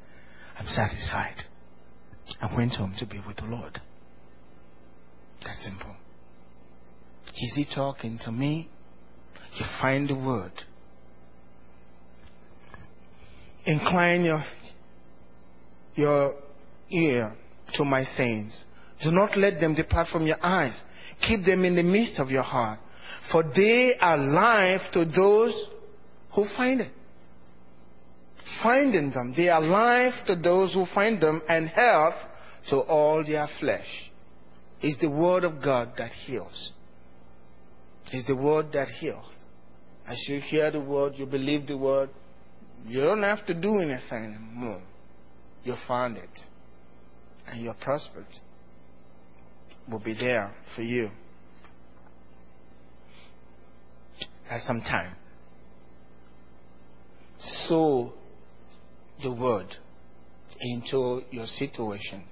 I'm 0.57 0.65
satisfied. 0.67 1.35
I 2.41 2.53
went 2.55 2.73
home 2.73 2.95
to 2.97 3.05
be 3.05 3.21
with 3.25 3.37
the 3.37 3.45
Lord. 3.45 3.79
That's 5.43 5.63
simple. 5.63 5.95
Is 7.27 7.53
he 7.55 7.67
talking 7.73 8.19
to 8.25 8.31
me? 8.31 8.67
You 9.59 9.65
find 9.79 10.09
the 10.09 10.15
word. 10.15 10.51
Incline 13.67 14.23
your, 14.23 14.43
your 15.93 16.33
ear 16.89 17.33
to 17.73 17.83
my 17.83 18.03
sayings. 18.03 18.63
Do 19.03 19.11
not 19.11 19.37
let 19.37 19.59
them 19.59 19.75
depart 19.75 20.07
from 20.11 20.25
your 20.25 20.43
eyes. 20.43 20.79
Keep 21.27 21.45
them 21.45 21.65
in 21.65 21.75
the 21.75 21.83
midst 21.83 22.19
of 22.19 22.29
your 22.29 22.43
heart. 22.43 22.79
For 23.31 23.43
they 23.43 23.95
are 23.99 24.17
life 24.17 24.81
to 24.93 25.05
those 25.05 25.69
who 26.33 26.45
find 26.55 26.81
it. 26.81 26.91
Finding 28.61 29.11
them. 29.11 29.33
They 29.35 29.49
are 29.49 29.61
life 29.61 30.13
to 30.27 30.35
those 30.35 30.73
who 30.73 30.85
find 30.93 31.19
them 31.19 31.41
and 31.49 31.67
health 31.67 32.13
to 32.69 32.77
all 32.77 33.23
their 33.25 33.47
flesh. 33.59 34.11
It's 34.81 34.99
the 35.01 35.09
word 35.09 35.43
of 35.43 35.63
God 35.63 35.93
that 35.97 36.11
heals. 36.11 36.71
It's 38.11 38.27
the 38.27 38.35
word 38.35 38.67
that 38.73 38.87
heals. 38.87 39.43
As 40.07 40.23
you 40.27 40.39
hear 40.39 40.69
the 40.69 40.79
word, 40.79 41.13
you 41.15 41.25
believe 41.25 41.65
the 41.65 41.77
word, 41.77 42.09
you 42.85 43.01
don't 43.01 43.23
have 43.23 43.45
to 43.47 43.59
do 43.59 43.79
anything 43.79 44.37
more. 44.53 44.81
You 45.63 45.75
found 45.87 46.17
it. 46.17 46.29
And 47.47 47.61
your 47.61 47.75
prospect 47.75 48.33
will 49.89 49.99
be 49.99 50.13
there 50.13 50.53
for 50.75 50.81
you 50.81 51.09
at 54.49 54.61
some 54.61 54.81
time. 54.81 55.15
Sow 57.39 58.13
the 59.21 59.31
word 59.31 59.67
into 60.59 61.21
your 61.31 61.45
situation. 61.45 62.23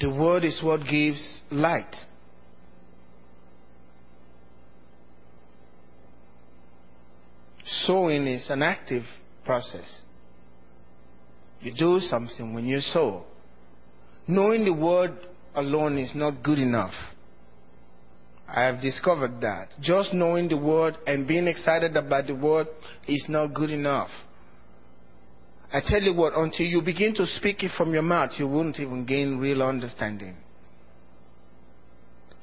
The 0.00 0.10
word 0.10 0.44
is 0.44 0.60
what 0.62 0.80
gives 0.90 1.40
light. 1.50 1.94
Sowing 7.64 8.26
is 8.26 8.50
an 8.50 8.62
active 8.62 9.04
process. 9.44 10.02
You 11.66 11.74
do 11.76 11.98
something 11.98 12.54
when 12.54 12.64
you 12.64 12.78
sow. 12.78 13.24
Knowing 14.28 14.64
the 14.64 14.72
word 14.72 15.10
alone 15.52 15.98
is 15.98 16.12
not 16.14 16.40
good 16.44 16.60
enough. 16.60 16.94
I 18.46 18.62
have 18.62 18.80
discovered 18.80 19.40
that. 19.40 19.70
Just 19.80 20.14
knowing 20.14 20.48
the 20.48 20.56
word 20.56 20.94
and 21.08 21.26
being 21.26 21.48
excited 21.48 21.96
about 21.96 22.28
the 22.28 22.36
word 22.36 22.68
is 23.08 23.24
not 23.28 23.52
good 23.52 23.70
enough. 23.70 24.10
I 25.72 25.80
tell 25.84 26.00
you 26.00 26.14
what, 26.14 26.34
until 26.36 26.66
you 26.66 26.82
begin 26.82 27.12
to 27.16 27.26
speak 27.26 27.64
it 27.64 27.72
from 27.76 27.92
your 27.92 28.02
mouth, 28.02 28.30
you 28.38 28.46
won't 28.46 28.78
even 28.78 29.04
gain 29.04 29.38
real 29.38 29.60
understanding. 29.60 30.36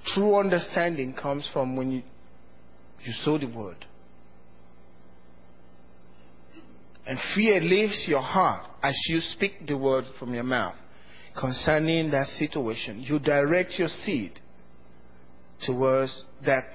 True 0.07 0.35
understanding 0.35 1.13
comes 1.13 1.49
from 1.53 1.77
when 1.77 1.91
you, 1.91 2.01
you 3.05 3.13
sow 3.23 3.37
the 3.37 3.47
word. 3.47 3.85
And 7.07 7.17
fear 7.33 7.61
leaves 7.61 8.03
your 8.05 8.21
heart 8.21 8.67
as 8.83 8.95
you 9.07 9.21
speak 9.21 9.65
the 9.65 9.77
word 9.77 10.03
from 10.19 10.33
your 10.33 10.43
mouth 10.43 10.75
concerning 11.39 12.11
that 12.11 12.27
situation. 12.27 13.01
You 13.01 13.17
direct 13.17 13.79
your 13.79 13.87
seed 13.87 14.39
towards 15.65 16.23
that 16.45 16.65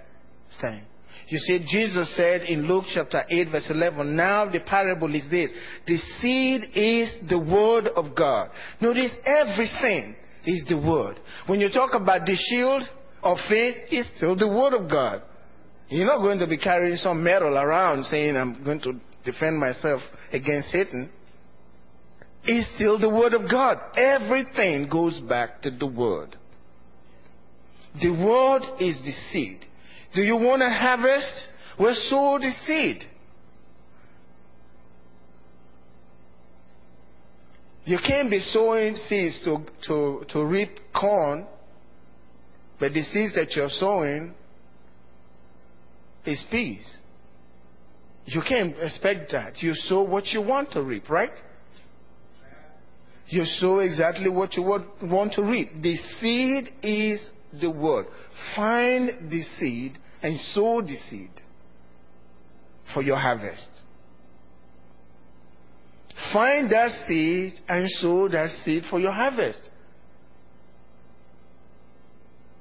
thing. 0.60 0.82
You 1.28 1.38
see, 1.38 1.58
Jesus 1.68 2.16
said 2.16 2.42
in 2.42 2.66
Luke 2.66 2.86
chapter 2.92 3.22
8, 3.28 3.50
verse 3.50 3.68
11, 3.70 4.16
Now 4.16 4.50
the 4.50 4.60
parable 4.60 5.14
is 5.14 5.28
this 5.30 5.52
the 5.86 5.96
seed 5.96 6.70
is 6.74 7.16
the 7.28 7.38
word 7.38 7.88
of 7.88 8.16
God. 8.16 8.50
Notice 8.80 9.14
everything 9.26 10.16
is 10.46 10.64
the 10.68 10.78
word. 10.78 11.20
When 11.46 11.60
you 11.60 11.68
talk 11.68 11.90
about 11.92 12.24
the 12.24 12.34
shield 12.34 12.82
of 13.22 13.36
faith, 13.48 13.76
it's 13.90 14.08
still 14.16 14.36
the 14.36 14.48
word 14.48 14.72
of 14.72 14.90
God. 14.90 15.22
You're 15.90 16.06
not 16.06 16.18
going 16.18 16.38
to 16.38 16.46
be 16.46 16.56
carrying 16.56 16.96
some 16.96 17.22
metal 17.22 17.58
around 17.58 18.04
saying, 18.04 18.34
I'm 18.34 18.64
going 18.64 18.80
to 18.80 18.98
defend 19.24 19.58
myself 19.58 20.00
against 20.32 20.68
Satan. 20.68 21.10
It's 22.50 22.66
still 22.76 22.98
the 22.98 23.10
word 23.10 23.34
of 23.34 23.42
God. 23.50 23.78
Everything 23.94 24.88
goes 24.88 25.20
back 25.20 25.60
to 25.62 25.70
the 25.70 25.86
word. 25.86 26.34
The 28.00 28.10
word 28.10 28.62
is 28.80 28.98
the 29.04 29.12
seed. 29.12 29.66
Do 30.14 30.22
you 30.22 30.34
want 30.36 30.62
to 30.62 30.70
harvest? 30.70 31.48
Well, 31.78 31.94
sow 32.08 32.38
the 32.40 32.50
seed. 32.64 33.02
You 37.84 37.98
can't 37.98 38.30
be 38.30 38.40
sowing 38.40 38.96
seeds 38.96 39.42
to, 39.44 39.58
to, 39.86 40.24
to 40.30 40.44
reap 40.46 40.70
corn, 40.98 41.46
but 42.80 42.94
the 42.94 43.02
seeds 43.02 43.34
that 43.34 43.52
you're 43.56 43.68
sowing 43.68 44.34
is 46.24 46.42
peas. 46.50 46.96
You 48.24 48.40
can't 48.40 48.74
expect 48.78 49.32
that. 49.32 49.62
You 49.62 49.74
sow 49.74 50.02
what 50.02 50.28
you 50.28 50.40
want 50.40 50.72
to 50.72 50.82
reap, 50.82 51.10
right? 51.10 51.32
You 53.28 53.44
sow 53.44 53.80
exactly 53.80 54.30
what 54.30 54.54
you 54.54 54.62
want 54.62 55.32
to 55.34 55.42
reap. 55.42 55.70
The 55.82 55.96
seed 55.96 56.70
is 56.82 57.30
the 57.60 57.70
word. 57.70 58.06
Find 58.56 59.30
the 59.30 59.42
seed 59.42 59.98
and 60.22 60.38
sow 60.38 60.80
the 60.80 60.96
seed 60.96 61.30
for 62.94 63.02
your 63.02 63.18
harvest. 63.18 63.68
Find 66.32 66.70
that 66.72 66.90
seed 67.06 67.54
and 67.68 67.88
sow 67.90 68.28
that 68.28 68.50
seed 68.50 68.84
for 68.90 68.98
your 68.98 69.12
harvest. 69.12 69.60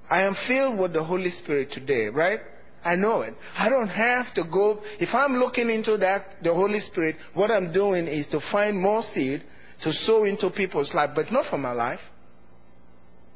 I 0.10 0.22
am 0.24 0.36
filled 0.48 0.80
with 0.80 0.94
the 0.94 1.04
Holy 1.04 1.32
Spirit 1.32 1.72
today, 1.72 2.08
right? 2.08 2.40
I 2.84 2.96
know 2.96 3.22
it. 3.22 3.34
I 3.58 3.70
don't 3.70 3.90
have 3.90 4.34
to 4.36 4.44
go. 4.44 4.80
If 5.00 5.10
I'm 5.14 5.34
looking 5.34 5.70
into 5.70 5.98
that, 5.98 6.36
the 6.44 6.54
Holy 6.54 6.80
Spirit, 6.82 7.16
what 7.34 7.52
I'm 7.52 7.74
doing 7.74 8.08
is 8.08 8.28
to 8.28 8.40
find 8.52 8.80
more 8.80 9.02
seed 9.02 9.44
to 9.84 9.92
sow 9.92 10.24
into 10.24 10.50
people's 10.50 10.94
life, 10.94 11.12
but 11.16 11.32
not 11.32 11.50
for 11.50 11.58
my 11.58 11.72
life. 11.72 12.00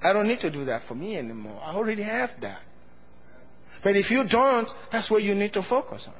I 0.01 0.13
don't 0.13 0.27
need 0.27 0.39
to 0.39 0.51
do 0.51 0.65
that 0.65 0.83
for 0.87 0.95
me 0.95 1.17
anymore. 1.17 1.61
I 1.63 1.73
already 1.75 2.03
have 2.03 2.31
that. 2.41 2.61
But 3.83 3.95
if 3.95 4.09
you 4.09 4.23
don't, 4.29 4.67
that's 4.91 5.09
what 5.09 5.23
you 5.23 5.35
need 5.35 5.53
to 5.53 5.61
focus 5.67 6.05
on. 6.07 6.13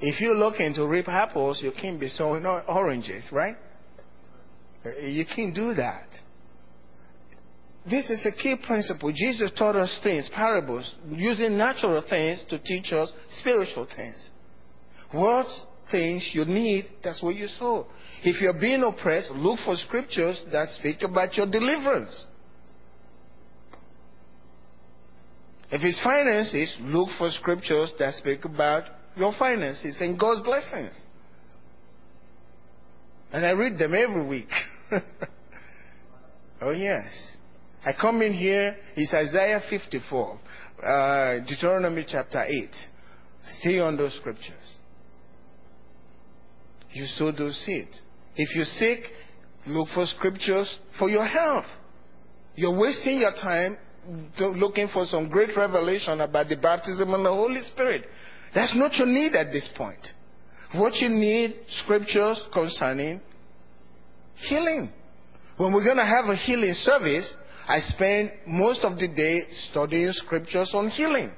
If 0.00 0.20
you're 0.20 0.36
looking 0.36 0.74
to 0.74 0.86
reap 0.86 1.08
apples, 1.08 1.60
you 1.62 1.72
can't 1.72 1.98
be 1.98 2.08
sowing 2.08 2.46
oranges, 2.46 3.28
right? 3.32 3.56
You 5.02 5.24
can't 5.26 5.54
do 5.54 5.74
that. 5.74 6.06
This 7.90 8.10
is 8.10 8.26
a 8.26 8.32
key 8.32 8.56
principle. 8.66 9.12
Jesus 9.14 9.50
taught 9.56 9.76
us 9.76 9.98
things, 10.02 10.30
parables, 10.34 10.94
using 11.10 11.56
natural 11.56 12.02
things 12.08 12.44
to 12.50 12.58
teach 12.58 12.92
us 12.92 13.12
spiritual 13.38 13.86
things. 13.96 14.30
What 15.12 15.46
things 15.90 16.28
you 16.34 16.44
need, 16.44 16.86
that's 17.02 17.22
what 17.22 17.36
you 17.36 17.46
sow. 17.46 17.86
If 18.22 18.42
you're 18.42 18.60
being 18.60 18.82
oppressed, 18.82 19.30
look 19.30 19.60
for 19.64 19.74
scriptures 19.76 20.42
that 20.52 20.68
speak 20.70 21.02
about 21.02 21.34
your 21.36 21.46
deliverance. 21.50 22.26
If 25.70 25.82
it's 25.82 26.02
finances, 26.02 26.76
look 26.80 27.08
for 27.16 27.30
scriptures 27.30 27.92
that 27.98 28.14
speak 28.14 28.44
about 28.44 28.84
your 29.16 29.32
finances 29.38 29.98
and 30.00 30.18
God's 30.18 30.40
blessings. 30.42 31.04
And 33.32 33.44
I 33.44 33.50
read 33.50 33.78
them 33.78 33.94
every 33.94 34.26
week. 34.26 34.48
oh, 36.62 36.70
yes. 36.70 37.36
I 37.84 37.92
come 37.92 38.22
in 38.22 38.32
here, 38.32 38.76
it's 38.96 39.14
Isaiah 39.14 39.60
54, 39.70 40.38
uh, 40.82 41.38
Deuteronomy 41.46 42.04
chapter 42.06 42.42
8. 42.44 42.68
Stay 43.60 43.78
on 43.78 43.96
those 43.96 44.14
scriptures. 44.16 44.78
You 46.90 47.04
sow 47.06 47.30
those 47.30 47.56
seeds. 47.64 48.02
If 48.36 48.54
you're 48.54 48.64
sick, 48.64 49.00
look 49.66 49.88
for 49.94 50.06
scriptures 50.06 50.78
for 50.98 51.08
your 51.08 51.24
health. 51.24 51.66
You're 52.56 52.76
wasting 52.76 53.20
your 53.20 53.32
time 53.32 53.78
looking 54.40 54.88
for 54.92 55.04
some 55.06 55.28
great 55.28 55.56
revelation 55.56 56.20
about 56.20 56.48
the 56.48 56.56
baptism 56.56 57.12
and 57.14 57.24
the 57.24 57.30
Holy 57.30 57.60
Spirit. 57.62 58.04
That's 58.54 58.74
not 58.74 58.94
your 58.94 59.06
need 59.06 59.34
at 59.34 59.52
this 59.52 59.68
point. 59.76 60.00
What 60.72 60.94
you 60.96 61.08
need, 61.08 61.54
scriptures 61.82 62.42
concerning 62.52 63.20
healing. 64.48 64.90
When 65.56 65.72
we're 65.72 65.84
going 65.84 65.96
to 65.96 66.04
have 66.04 66.26
a 66.26 66.36
healing 66.36 66.72
service, 66.74 67.32
I 67.68 67.80
spend 67.80 68.32
most 68.46 68.82
of 68.82 68.98
the 68.98 69.08
day 69.08 69.42
studying 69.70 70.10
scriptures 70.12 70.70
on 70.74 70.88
healing. 70.88 71.30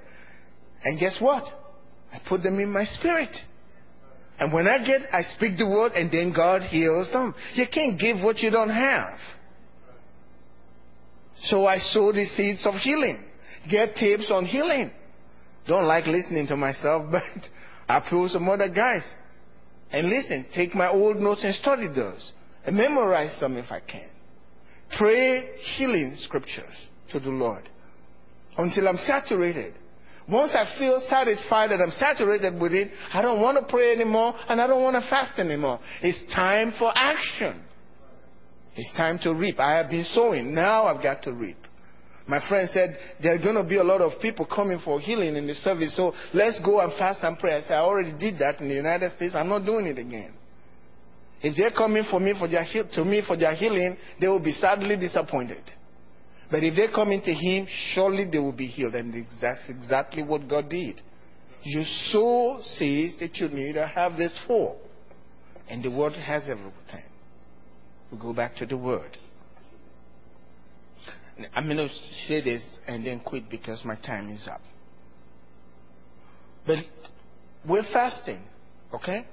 And 0.85 0.99
guess 0.99 1.19
what? 1.21 1.43
I 2.13 2.21
put 2.29 2.43
them 2.45 2.61
in 2.61 2.73
my 2.73 2.85
spirit. 2.85 3.37
And 4.39 4.53
when 4.53 4.69
I 4.69 4.79
get, 4.79 5.03
I 5.13 5.23
speak 5.23 5.59
the 5.59 5.67
word 5.67 5.93
and 5.93 6.11
then 6.11 6.33
God 6.35 6.63
heals 6.63 7.11
them. 7.13 7.35
You 7.55 7.67
can't 7.73 7.99
give 7.99 8.23
what 8.25 8.39
you 8.39 8.51
don't 8.51 8.71
have. 8.71 9.19
So 11.43 11.67
I 11.67 11.79
sow 11.79 12.13
the 12.13 12.25
seeds 12.25 12.65
of 12.65 12.75
healing. 12.75 13.25
Get 13.69 13.97
tips 13.97 14.31
on 14.31 14.47
healing. 14.47 14.93
Don't 15.67 15.85
like 15.85 16.07
listening 16.07 16.47
to 16.47 16.57
myself, 16.57 17.07
but 17.11 17.23
I 17.89 18.07
pull 18.09 18.29
some 18.29 18.49
other 18.49 18.69
guys. 18.69 19.09
And 19.93 20.09
listen, 20.09 20.47
take 20.55 20.75
my 20.77 20.89
old 20.89 21.17
notes 21.17 21.43
and 21.43 21.55
study 21.57 21.89
those. 21.89 22.33
And 22.65 22.77
memorize 22.77 23.37
some 23.41 23.57
if 23.57 23.73
I 23.73 23.81
can. 23.81 24.09
Pray 24.99 25.51
healing 25.77 26.15
scriptures 26.17 26.89
to 27.11 27.21
the 27.21 27.31
Lord 27.31 27.69
until 28.57 28.89
I'm 28.89 28.97
saturated. 28.97 29.75
Once 30.29 30.53
I 30.55 30.79
feel 30.79 31.01
satisfied 31.09 31.71
that 31.71 31.81
I'm 31.81 31.91
saturated 31.91 32.61
with 32.61 32.73
it, 32.73 32.89
I 33.13 33.23
don't 33.23 33.41
want 33.41 33.59
to 33.59 33.71
pray 33.71 33.93
anymore 33.93 34.35
and 34.49 34.61
I 34.61 34.67
don't 34.67 34.83
want 34.83 35.03
to 35.03 35.09
fast 35.11 35.39
anymore. 35.39 35.81
It's 36.03 36.23
time 36.35 36.73
for 36.79 36.93
action. 36.95 37.63
It's 38.77 38.93
time 38.97 39.19
to 39.23 39.35
reap. 39.35 39.59
I 39.59 39.77
have 39.77 39.91
been 39.91 40.05
sowing. 40.05 40.55
Now 40.55 40.85
I've 40.87 41.03
got 41.03 41.23
to 41.25 41.33
reap. 41.33 41.57
My 42.29 42.41
friend 42.49 42.69
said 42.71 42.97
there 43.21 43.35
are 43.35 43.39
going 43.39 43.57
to 43.57 43.65
be 43.65 43.77
a 43.79 43.85
lot 43.85 44.01
of 44.01 44.21
people 44.21 44.47
coming 44.47 44.79
for 44.85 45.01
healing 45.01 45.35
in 45.35 45.49
the 45.49 45.55
service, 45.55 45.97
so 45.97 46.13
let's 46.33 46.61
go 46.65 46.79
and 46.79 46.93
fast 46.93 47.25
and 47.25 47.37
pray. 47.37 47.57
I 47.57 47.63
said, 47.63 47.73
I 47.73 47.81
already 47.81 48.17
did 48.17 48.39
that 48.39 48.61
in 48.61 48.69
the 48.69 48.75
United 48.75 49.11
States. 49.17 49.35
I'm 49.35 49.49
not 49.49 49.67
doing 49.67 49.87
it 49.87 49.99
again. 49.99 50.33
If 51.43 51.57
they're 51.57 51.71
coming 51.71 52.05
for 52.11 52.21
me 52.21 52.35
for 52.39 52.49
their 52.49 52.65
to 52.93 53.05
me 53.05 53.23
for 53.27 53.37
their 53.37 53.55
healing, 53.55 53.97
they 54.21 54.29
will 54.29 54.43
be 54.43 54.53
sadly 54.53 54.97
disappointed. 54.97 55.63
But 56.51 56.65
if 56.65 56.77
they 56.77 56.89
come 56.93 57.13
into 57.13 57.33
Him, 57.33 57.67
surely 57.95 58.29
they 58.31 58.39
will 58.39 58.53
be 58.53 58.67
healed. 58.67 58.95
And 58.95 59.15
that's 59.41 59.69
exactly 59.69 60.23
what 60.23 60.49
God 60.49 60.69
did. 60.69 61.01
You 61.63 61.85
sow 61.85 62.61
seeds 62.63 63.19
that 63.21 63.37
you 63.37 63.49
need 63.49 63.75
to 63.75 63.87
have 63.87 64.17
this 64.17 64.33
for. 64.47 64.77
And 65.69 65.83
the 65.83 65.91
Word 65.91 66.13
has 66.15 66.43
everything. 66.49 67.05
We 68.11 68.19
go 68.19 68.33
back 68.33 68.57
to 68.57 68.67
the 68.67 68.77
Word. 68.77 69.17
I'm 71.55 71.67
going 71.67 71.77
to 71.77 71.89
say 72.27 72.43
this 72.43 72.79
and 72.87 73.07
then 73.07 73.21
quit 73.21 73.49
because 73.49 73.83
my 73.85 73.95
time 73.95 74.29
is 74.31 74.47
up. 74.51 74.61
But 76.67 76.79
we're 77.67 77.85
fasting, 77.93 78.43
okay? 78.93 79.27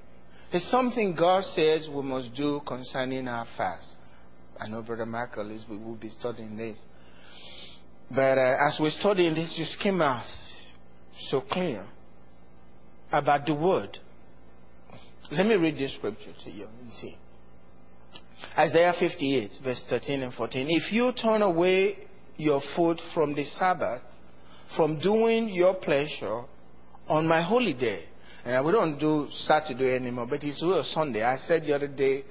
It's 0.51 0.69
something 0.71 1.13
God 1.13 1.43
says 1.43 1.89
we 1.93 2.01
must 2.03 2.33
do 2.33 2.61
concerning 2.65 3.27
our 3.27 3.45
fast. 3.57 3.95
I 4.59 4.67
know 4.67 4.81
Brother 4.81 5.05
Michael 5.05 5.51
is, 5.51 5.63
we 5.69 5.77
will 5.77 5.95
be 5.95 6.09
studying 6.09 6.55
this. 6.57 6.79
But 8.09 8.37
uh, 8.37 8.55
as 8.67 8.77
we're 8.79 8.91
studying 8.91 9.33
this, 9.35 9.55
just 9.57 9.77
came 9.79 10.01
out 10.01 10.25
so 11.29 11.41
clear 11.41 11.85
about 13.11 13.45
the 13.45 13.53
word. 13.53 13.99
Let 15.31 15.45
me 15.45 15.55
read 15.55 15.75
this 15.75 15.93
scripture 15.95 16.33
to 16.45 16.49
you 16.49 16.67
and 16.81 16.91
see. 16.93 17.17
Isaiah 18.57 18.93
58, 18.97 19.51
verse 19.63 19.83
13 19.89 20.21
and 20.21 20.33
14. 20.33 20.67
If 20.69 20.93
you 20.93 21.11
turn 21.11 21.41
away 21.41 21.97
your 22.37 22.61
foot 22.75 23.01
from 23.13 23.35
the 23.35 23.43
Sabbath, 23.43 24.01
from 24.75 24.99
doing 24.99 25.49
your 25.49 25.73
pleasure 25.73 26.43
on 27.07 27.27
my 27.27 27.41
holy 27.41 27.73
day, 27.73 28.05
and 28.47 28.65
we 28.65 28.71
don't 28.71 28.97
do 28.97 29.27
Saturday 29.31 29.93
anymore, 29.93 30.25
but 30.29 30.41
it's 30.41 30.63
real 30.63 30.81
Sunday. 30.93 31.21
I 31.21 31.35
said 31.37 31.63
the 31.63 31.75
other 31.75 31.89
day, 31.89 32.23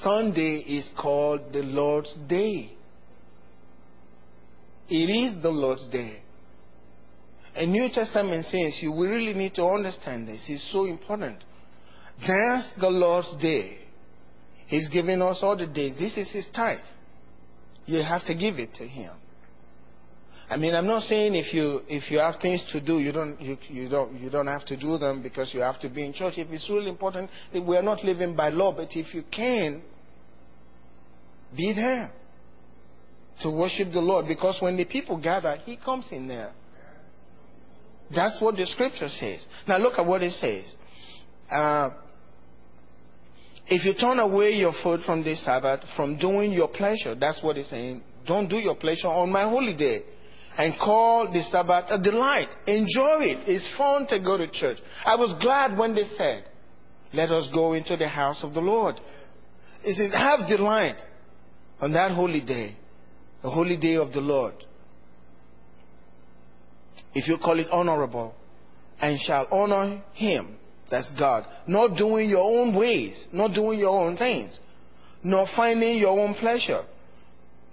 Sunday 0.00 0.56
is 0.58 0.90
called 1.00 1.52
the 1.52 1.62
Lord's 1.62 2.12
Day. 2.28 2.72
It 4.88 4.94
is 4.94 5.40
the 5.40 5.50
Lord's 5.50 5.86
Day. 5.88 6.20
And 7.54 7.70
New 7.70 7.88
Testament 7.92 8.44
says 8.46 8.78
you 8.80 8.90
we 8.90 9.06
really 9.06 9.34
need 9.34 9.54
to 9.54 9.64
understand 9.64 10.26
this. 10.26 10.44
It's 10.48 10.68
so 10.72 10.84
important. 10.84 11.38
That's 12.26 12.72
the 12.80 12.88
Lord's 12.88 13.32
day. 13.40 13.78
He's 14.66 14.88
giving 14.88 15.22
us 15.22 15.38
all 15.42 15.56
the 15.56 15.66
days. 15.66 15.94
This 15.96 16.16
is 16.16 16.32
His 16.32 16.46
tithe. 16.54 16.78
You 17.86 18.02
have 18.02 18.24
to 18.24 18.34
give 18.34 18.58
it 18.58 18.74
to 18.74 18.86
Him. 18.86 19.12
I 20.48 20.56
mean, 20.56 20.74
I'm 20.74 20.86
not 20.86 21.02
saying 21.02 21.34
if 21.34 21.52
you 21.52 21.80
if 21.88 22.10
you 22.10 22.18
have 22.18 22.36
things 22.40 22.64
to 22.70 22.80
do, 22.80 23.00
you 23.00 23.10
don't 23.10 23.40
you, 23.40 23.58
you 23.68 23.88
don't 23.88 24.20
you 24.20 24.30
don't 24.30 24.46
have 24.46 24.64
to 24.66 24.76
do 24.76 24.96
them 24.96 25.20
because 25.20 25.52
you 25.52 25.60
have 25.60 25.80
to 25.80 25.88
be 25.88 26.04
in 26.04 26.12
church. 26.12 26.34
If 26.36 26.48
it's 26.50 26.70
really 26.70 26.88
important, 26.88 27.30
we 27.52 27.76
are 27.76 27.82
not 27.82 28.04
living 28.04 28.36
by 28.36 28.50
law, 28.50 28.72
but 28.72 28.88
if 28.92 29.12
you 29.12 29.24
can, 29.30 29.82
be 31.56 31.72
there 31.74 32.12
to 33.42 33.50
worship 33.50 33.92
the 33.92 34.00
Lord 34.00 34.26
because 34.28 34.58
when 34.60 34.76
the 34.76 34.84
people 34.84 35.20
gather, 35.20 35.56
He 35.64 35.76
comes 35.76 36.06
in 36.12 36.28
there. 36.28 36.52
That's 38.14 38.40
what 38.40 38.56
the 38.56 38.66
scripture 38.66 39.08
says. 39.08 39.44
Now 39.66 39.78
look 39.78 39.98
at 39.98 40.06
what 40.06 40.22
it 40.22 40.32
says. 40.32 40.72
Uh, 41.50 41.90
if 43.66 43.84
you 43.84 43.94
turn 43.94 44.20
away 44.20 44.52
your 44.52 44.72
foot 44.80 45.00
from 45.04 45.24
this 45.24 45.44
Sabbath, 45.44 45.80
from 45.96 46.16
doing 46.18 46.52
your 46.52 46.68
pleasure, 46.68 47.16
that's 47.16 47.42
what 47.42 47.56
it's 47.56 47.70
saying. 47.70 48.00
Don't 48.24 48.48
do 48.48 48.56
your 48.56 48.76
pleasure 48.76 49.08
on 49.08 49.30
my 49.30 49.42
holy 49.42 49.76
day. 49.76 50.04
And 50.58 50.78
call 50.78 51.30
the 51.30 51.42
Sabbath 51.42 51.86
a 51.90 52.02
delight. 52.02 52.48
Enjoy 52.66 53.20
it. 53.20 53.48
It's 53.48 53.68
fun 53.76 54.06
to 54.08 54.18
go 54.20 54.38
to 54.38 54.48
church. 54.50 54.78
I 55.04 55.14
was 55.16 55.34
glad 55.42 55.76
when 55.78 55.94
they 55.94 56.04
said, 56.16 56.44
let 57.12 57.30
us 57.30 57.48
go 57.52 57.74
into 57.74 57.96
the 57.96 58.08
house 58.08 58.42
of 58.42 58.54
the 58.54 58.60
Lord. 58.60 59.00
It 59.84 59.94
says, 59.94 60.12
have 60.12 60.48
delight 60.48 60.96
on 61.80 61.92
that 61.92 62.12
holy 62.12 62.40
day 62.40 62.76
the 63.46 63.50
holy 63.50 63.76
day 63.76 63.94
of 63.94 64.12
the 64.12 64.20
Lord. 64.20 64.54
If 67.14 67.28
you 67.28 67.38
call 67.38 67.60
it 67.60 67.68
honorable, 67.70 68.34
and 69.00 69.18
shall 69.20 69.46
honor 69.52 70.02
him, 70.14 70.56
that's 70.90 71.08
God, 71.16 71.46
not 71.68 71.96
doing 71.96 72.28
your 72.28 72.42
own 72.42 72.74
ways, 72.74 73.26
not 73.32 73.54
doing 73.54 73.78
your 73.78 73.96
own 73.96 74.16
things, 74.16 74.58
nor 75.22 75.46
finding 75.54 75.98
your 75.98 76.18
own 76.18 76.34
pleasure, 76.34 76.84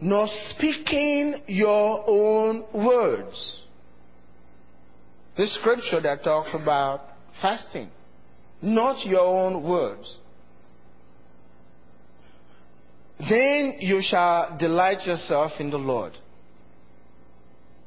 nor 0.03 0.27
speaking 0.49 1.35
your 1.47 2.03
own 2.05 2.65
words. 2.73 3.61
This 5.37 5.55
scripture 5.55 6.01
that 6.01 6.25
talks 6.25 6.49
about 6.53 6.99
fasting, 7.41 7.89
not 8.61 9.05
your 9.05 9.21
own 9.21 9.63
words. 9.63 10.17
Then 13.17 13.77
you 13.79 14.01
shall 14.01 14.57
delight 14.59 15.07
yourself 15.07 15.53
in 15.59 15.69
the 15.69 15.77
Lord. 15.77 16.11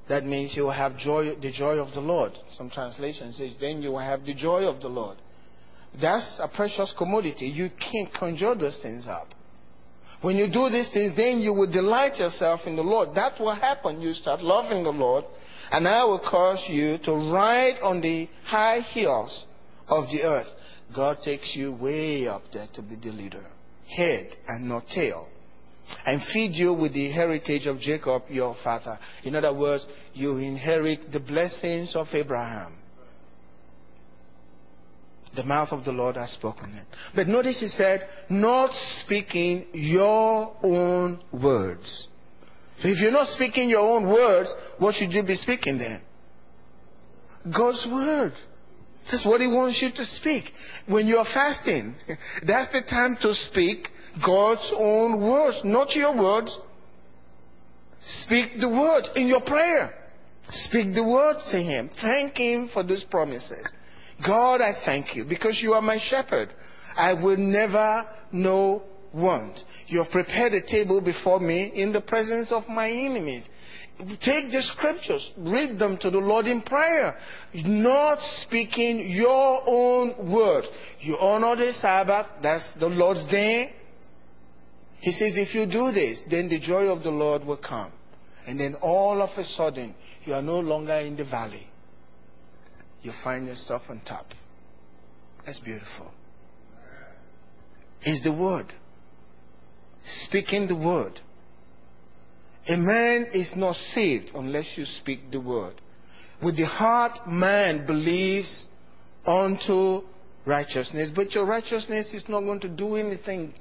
That 0.08 0.24
means 0.24 0.54
you 0.56 0.62
will 0.62 0.70
have 0.70 0.96
joy, 0.96 1.34
the 1.42 1.52
joy 1.52 1.76
of 1.76 1.92
the 1.92 2.00
Lord. 2.00 2.32
Some 2.56 2.70
translations 2.70 3.36
say, 3.36 3.54
then 3.60 3.82
you 3.82 3.90
will 3.90 3.98
have 3.98 4.24
the 4.24 4.34
joy 4.34 4.64
of 4.64 4.80
the 4.80 4.88
Lord. 4.88 5.18
That's 6.00 6.40
a 6.42 6.48
precious 6.48 6.94
commodity. 6.96 7.46
You 7.46 7.68
can't 7.92 8.12
conjure 8.14 8.54
those 8.54 8.78
things 8.82 9.06
up. 9.06 9.28
When 10.26 10.34
you 10.34 10.50
do 10.50 10.68
these 10.68 10.88
things, 10.92 11.16
then 11.16 11.38
you 11.38 11.52
will 11.52 11.70
delight 11.70 12.16
yourself 12.16 12.62
in 12.66 12.74
the 12.74 12.82
Lord. 12.82 13.10
That 13.14 13.38
will 13.38 13.54
happen. 13.54 14.00
You 14.00 14.12
start 14.12 14.42
loving 14.42 14.82
the 14.82 14.90
Lord, 14.90 15.24
and 15.70 15.86
I 15.86 16.02
will 16.02 16.18
cause 16.18 16.64
you 16.68 16.98
to 17.04 17.12
ride 17.32 17.76
on 17.80 18.00
the 18.00 18.28
high 18.44 18.80
hills 18.80 19.44
of 19.86 20.06
the 20.10 20.24
earth. 20.24 20.48
God 20.92 21.18
takes 21.24 21.54
you 21.54 21.70
way 21.74 22.26
up 22.26 22.42
there 22.52 22.66
to 22.74 22.82
be 22.82 22.96
the 22.96 23.10
leader 23.10 23.44
head 23.96 24.30
and 24.48 24.68
not 24.68 24.88
tail. 24.88 25.28
And 26.04 26.20
feed 26.32 26.54
you 26.54 26.72
with 26.72 26.92
the 26.92 27.08
heritage 27.12 27.66
of 27.66 27.78
Jacob, 27.78 28.24
your 28.28 28.56
father. 28.64 28.98
In 29.22 29.36
other 29.36 29.54
words, 29.54 29.86
you 30.12 30.38
inherit 30.38 31.12
the 31.12 31.20
blessings 31.20 31.94
of 31.94 32.08
Abraham. 32.12 32.78
The 35.36 35.44
mouth 35.44 35.68
of 35.70 35.84
the 35.84 35.92
Lord 35.92 36.16
has 36.16 36.30
spoken 36.30 36.74
it. 36.74 36.86
But 37.14 37.28
notice 37.28 37.60
he 37.60 37.68
said, 37.68 38.08
not 38.30 38.70
speaking 39.02 39.66
your 39.72 40.54
own 40.62 41.20
words. 41.32 42.08
So 42.80 42.88
if 42.88 42.98
you're 43.00 43.12
not 43.12 43.28
speaking 43.28 43.68
your 43.68 43.88
own 43.88 44.06
words, 44.06 44.52
what 44.78 44.94
should 44.94 45.12
you 45.12 45.22
be 45.22 45.34
speaking 45.34 45.78
then? 45.78 46.00
God's 47.54 47.86
word. 47.90 48.32
That's 49.10 49.24
what 49.24 49.40
He 49.40 49.46
wants 49.46 49.80
you 49.80 49.90
to 49.94 50.04
speak. 50.04 50.44
When 50.86 51.06
you're 51.06 51.24
fasting, 51.24 51.94
that's 52.46 52.72
the 52.72 52.82
time 52.88 53.16
to 53.20 53.32
speak 53.34 53.88
God's 54.24 54.72
own 54.76 55.22
words, 55.22 55.60
not 55.64 55.94
your 55.94 56.16
words. 56.16 56.56
Speak 58.22 58.60
the 58.60 58.68
word 58.68 59.04
in 59.14 59.26
your 59.26 59.40
prayer. 59.42 59.94
Speak 60.48 60.94
the 60.94 61.04
word 61.04 61.36
to 61.50 61.58
Him. 61.58 61.90
Thank 62.00 62.36
Him 62.36 62.70
for 62.72 62.82
these 62.82 63.04
promises. 63.04 63.66
God, 64.24 64.60
I 64.60 64.72
thank 64.84 65.14
you 65.14 65.24
because 65.28 65.60
you 65.62 65.72
are 65.72 65.82
my 65.82 65.98
shepherd. 65.98 66.50
I 66.96 67.12
will 67.12 67.36
never 67.36 68.06
know 68.32 68.82
want. 69.12 69.58
You 69.86 70.02
have 70.02 70.10
prepared 70.10 70.52
a 70.52 70.66
table 70.66 71.00
before 71.00 71.40
me 71.40 71.72
in 71.74 71.92
the 71.92 72.00
presence 72.00 72.52
of 72.52 72.68
my 72.68 72.90
enemies. 72.90 73.48
Take 73.98 74.52
the 74.52 74.60
scriptures, 74.60 75.30
read 75.38 75.78
them 75.78 75.96
to 76.02 76.10
the 76.10 76.18
Lord 76.18 76.46
in 76.46 76.60
prayer, 76.60 77.16
not 77.54 78.18
speaking 78.42 79.08
your 79.08 79.62
own 79.66 80.30
words. 80.30 80.68
You 81.00 81.16
honor 81.18 81.56
the 81.56 81.72
Sabbath, 81.72 82.26
that's 82.42 82.74
the 82.78 82.88
Lord's 82.88 83.24
day. 83.30 83.72
He 85.00 85.12
says, 85.12 85.32
if 85.36 85.54
you 85.54 85.64
do 85.64 85.92
this, 85.92 86.22
then 86.30 86.48
the 86.48 86.60
joy 86.60 86.84
of 86.86 87.02
the 87.04 87.10
Lord 87.10 87.44
will 87.46 87.56
come. 87.56 87.90
And 88.46 88.60
then 88.60 88.74
all 88.76 89.22
of 89.22 89.30
a 89.38 89.44
sudden, 89.44 89.94
you 90.26 90.34
are 90.34 90.42
no 90.42 90.60
longer 90.60 90.98
in 90.98 91.16
the 91.16 91.24
valley. 91.24 91.66
You 93.06 93.12
find 93.22 93.46
yourself 93.46 93.82
on 93.88 94.00
top. 94.00 94.26
That's 95.46 95.60
beautiful. 95.60 96.10
Is 98.04 98.20
the 98.24 98.32
word. 98.32 98.74
Speaking 100.22 100.66
the 100.66 100.74
word. 100.74 101.20
A 102.66 102.76
man 102.76 103.28
is 103.32 103.52
not 103.54 103.76
saved 103.76 104.30
unless 104.34 104.72
you 104.76 104.84
speak 104.84 105.30
the 105.30 105.38
word. 105.38 105.80
With 106.42 106.56
the 106.56 106.66
heart, 106.66 107.28
man 107.28 107.86
believes 107.86 108.66
unto 109.24 110.00
righteousness, 110.44 111.12
but 111.14 111.30
your 111.32 111.46
righteousness 111.46 112.12
is 112.12 112.24
not 112.28 112.40
going 112.40 112.58
to 112.58 112.68
do 112.68 112.96
anything 112.96 113.54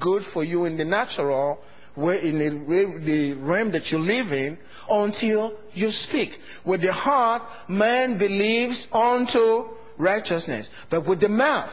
good 0.00 0.22
for 0.32 0.42
you 0.42 0.64
in 0.64 0.76
the 0.76 0.84
natural 0.84 1.60
where 1.98 2.16
in 2.16 2.38
the, 2.38 3.04
the 3.04 3.34
realm 3.42 3.72
that 3.72 3.86
you 3.90 3.98
live 3.98 4.32
in 4.32 4.56
until 4.88 5.58
you 5.72 5.90
speak. 5.90 6.30
With 6.64 6.80
the 6.82 6.92
heart, 6.92 7.42
man 7.68 8.18
believes 8.18 8.86
unto 8.92 9.74
righteousness, 9.98 10.70
but 10.90 11.06
with 11.06 11.20
the 11.20 11.28
mouth, 11.28 11.72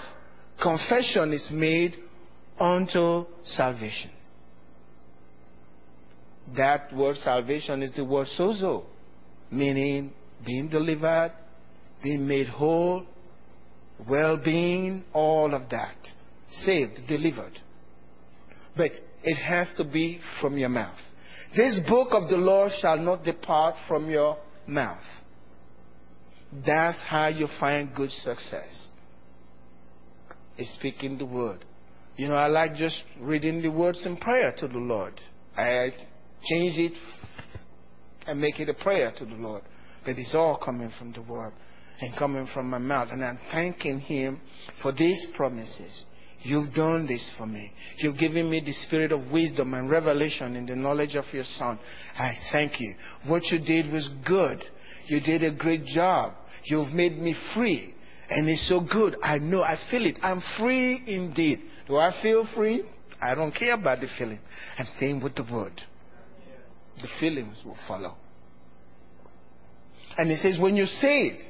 confession 0.61 1.31
is 1.31 1.49
made 1.53 1.95
unto 2.59 3.25
salvation. 3.43 4.11
That 6.57 6.93
word 6.95 7.17
salvation 7.17 7.83
is 7.83 7.91
the 7.95 8.05
word 8.05 8.27
sozo, 8.37 8.83
meaning 9.51 10.11
being 10.45 10.69
delivered, 10.69 11.33
being 12.03 12.27
made 12.27 12.47
whole, 12.47 13.05
well 14.09 14.37
being, 14.43 15.03
all 15.13 15.53
of 15.53 15.69
that. 15.69 15.95
Saved, 16.47 17.01
delivered. 17.07 17.59
But 18.75 18.91
it 19.25 19.35
has 19.35 19.67
to 19.77 19.83
be 19.83 20.19
from 20.39 20.57
your 20.57 20.69
mouth. 20.69 20.99
This 21.55 21.79
book 21.87 22.09
of 22.11 22.29
the 22.29 22.37
law 22.37 22.69
shall 22.79 22.97
not 22.97 23.23
depart 23.23 23.75
from 23.87 24.09
your 24.09 24.37
mouth. 24.67 25.03
That's 26.65 27.01
how 27.07 27.27
you 27.27 27.47
find 27.59 27.93
good 27.93 28.11
success. 28.11 28.89
Is 30.57 30.73
speaking 30.75 31.17
the 31.17 31.25
word. 31.25 31.65
You 32.15 32.29
know, 32.29 32.35
I 32.35 32.47
like 32.47 32.75
just 32.75 33.03
reading 33.19 33.61
the 33.61 33.71
words 33.71 34.05
in 34.05 34.15
prayer 34.17 34.53
to 34.57 34.67
the 34.67 34.77
Lord. 34.77 35.19
I 35.57 35.91
change 36.43 36.77
it 36.77 36.93
and 38.27 38.39
make 38.39 38.59
it 38.59 38.69
a 38.69 38.73
prayer 38.73 39.11
to 39.17 39.25
the 39.25 39.33
Lord. 39.33 39.63
But 40.05 40.17
it's 40.17 40.35
all 40.35 40.57
coming 40.63 40.91
from 40.97 41.13
the 41.13 41.21
word 41.23 41.51
and 41.99 42.15
coming 42.15 42.47
from 42.53 42.69
my 42.69 42.77
mouth. 42.77 43.09
And 43.11 43.23
I'm 43.23 43.39
thanking 43.51 43.99
Him 43.99 44.39
for 44.81 44.91
these 44.91 45.27
promises. 45.35 46.03
You've 46.45 46.75
done 46.75 47.07
this 47.07 47.31
for 47.39 47.47
me. 47.47 47.71
You've 47.97 48.19
given 48.19 48.51
me 48.51 48.61
the 48.63 48.71
spirit 48.71 49.11
of 49.11 49.31
wisdom 49.31 49.73
and 49.73 49.89
revelation 49.89 50.55
in 50.55 50.67
the 50.67 50.75
knowledge 50.75 51.15
of 51.15 51.25
your 51.33 51.43
Son. 51.55 51.79
I 52.15 52.35
thank 52.51 52.79
you. 52.79 52.93
What 53.25 53.41
you 53.45 53.57
did 53.57 53.91
was 53.91 54.07
good. 54.27 54.63
You 55.07 55.19
did 55.21 55.43
a 55.43 55.51
great 55.51 55.85
job. 55.85 56.33
You've 56.65 56.93
made 56.93 57.17
me 57.17 57.35
free. 57.55 57.95
And 58.29 58.47
it's 58.47 58.69
so 58.69 58.79
good. 58.79 59.15
I 59.23 59.39
know. 59.39 59.63
I 59.63 59.75
feel 59.89 60.05
it. 60.05 60.19
I'm 60.21 60.41
free 60.59 61.01
indeed. 61.07 61.61
Do 61.87 61.97
I 61.97 62.13
feel 62.21 62.47
free? 62.55 62.83
I 63.19 63.33
don't 63.33 63.51
care 63.51 63.73
about 63.73 64.01
the 64.01 64.07
feeling. 64.15 64.39
I'm 64.77 64.85
staying 64.97 65.23
with 65.23 65.33
the 65.33 65.47
word. 65.51 65.81
The 67.01 67.07
feelings 67.19 67.57
will 67.65 67.77
follow. 67.87 68.17
And 70.15 70.29
he 70.29 70.35
says, 70.35 70.59
when 70.59 70.75
you 70.75 70.85
say 70.85 71.21
it, 71.27 71.41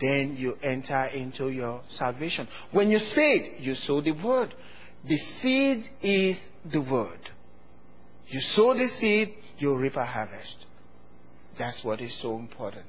then 0.00 0.36
you 0.36 0.54
enter 0.62 1.06
into 1.06 1.48
your 1.48 1.82
salvation. 1.88 2.48
When 2.72 2.90
you 2.90 2.98
it, 3.00 3.60
you 3.60 3.74
sow 3.74 4.00
the 4.00 4.12
word. 4.12 4.54
The 5.06 5.16
seed 5.40 5.84
is 6.02 6.38
the 6.70 6.80
word. 6.80 7.20
You 8.28 8.40
sow 8.40 8.74
the 8.74 8.88
seed, 8.98 9.34
you 9.58 9.76
reap 9.76 9.96
a 9.96 10.04
harvest. 10.04 10.66
That's 11.58 11.82
what 11.82 12.00
is 12.00 12.20
so 12.20 12.36
important. 12.36 12.84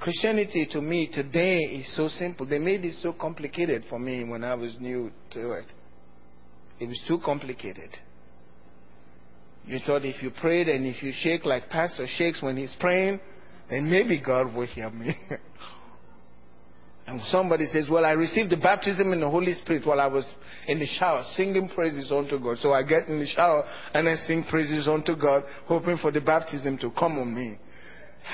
Christianity 0.00 0.66
to 0.72 0.80
me 0.80 1.08
today 1.12 1.58
is 1.58 1.94
so 1.94 2.08
simple. 2.08 2.46
They 2.46 2.58
made 2.58 2.84
it 2.84 2.94
so 2.94 3.12
complicated 3.12 3.84
for 3.88 3.98
me 3.98 4.24
when 4.24 4.42
I 4.44 4.54
was 4.54 4.76
new 4.80 5.10
to 5.32 5.52
it. 5.52 5.66
It 6.78 6.88
was 6.88 7.00
too 7.06 7.18
complicated. 7.24 7.90
You 9.66 9.78
thought 9.86 10.04
if 10.04 10.22
you 10.22 10.30
prayed 10.30 10.68
and 10.68 10.86
if 10.86 11.02
you 11.02 11.12
shake 11.14 11.44
like 11.44 11.68
Pastor 11.68 12.06
shakes 12.08 12.42
when 12.42 12.56
he's 12.56 12.74
praying, 12.80 13.20
then 13.68 13.90
maybe 13.90 14.20
God 14.20 14.54
will 14.54 14.66
hear 14.66 14.90
me. 14.90 15.14
And 17.10 17.20
somebody 17.22 17.66
says, 17.66 17.88
Well, 17.90 18.04
I 18.04 18.12
received 18.12 18.50
the 18.50 18.56
baptism 18.56 19.12
in 19.12 19.18
the 19.18 19.28
Holy 19.28 19.52
Spirit 19.54 19.84
while 19.84 20.00
I 20.00 20.06
was 20.06 20.32
in 20.68 20.78
the 20.78 20.86
shower, 20.86 21.24
singing 21.34 21.68
praises 21.68 22.12
unto 22.12 22.38
God. 22.38 22.58
So 22.58 22.72
I 22.72 22.84
get 22.84 23.08
in 23.08 23.18
the 23.18 23.26
shower 23.26 23.64
and 23.92 24.08
I 24.08 24.14
sing 24.14 24.44
praises 24.48 24.86
unto 24.86 25.16
God, 25.16 25.42
hoping 25.66 25.96
for 25.96 26.12
the 26.12 26.20
baptism 26.20 26.78
to 26.78 26.90
come 26.92 27.18
on 27.18 27.34
me. 27.34 27.58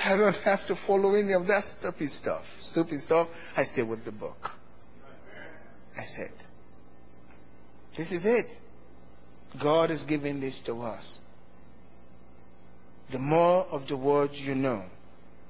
I 0.04 0.14
don't 0.14 0.34
have 0.34 0.66
to 0.66 0.76
follow 0.86 1.14
any 1.14 1.32
of 1.32 1.46
that 1.46 1.64
stupid 1.78 2.10
stuff. 2.10 2.42
Stupid 2.64 3.00
stuff. 3.00 3.28
I 3.56 3.64
stay 3.64 3.82
with 3.82 4.04
the 4.04 4.12
book. 4.12 4.50
I 5.96 6.04
said, 6.14 6.32
This 7.96 8.12
is 8.12 8.26
it. 8.26 8.52
God 9.62 9.90
is 9.90 10.04
giving 10.06 10.38
this 10.38 10.60
to 10.66 10.82
us. 10.82 11.18
The 13.10 13.18
more 13.18 13.64
of 13.68 13.88
the 13.88 13.96
word 13.96 14.32
you 14.34 14.54
know, 14.54 14.84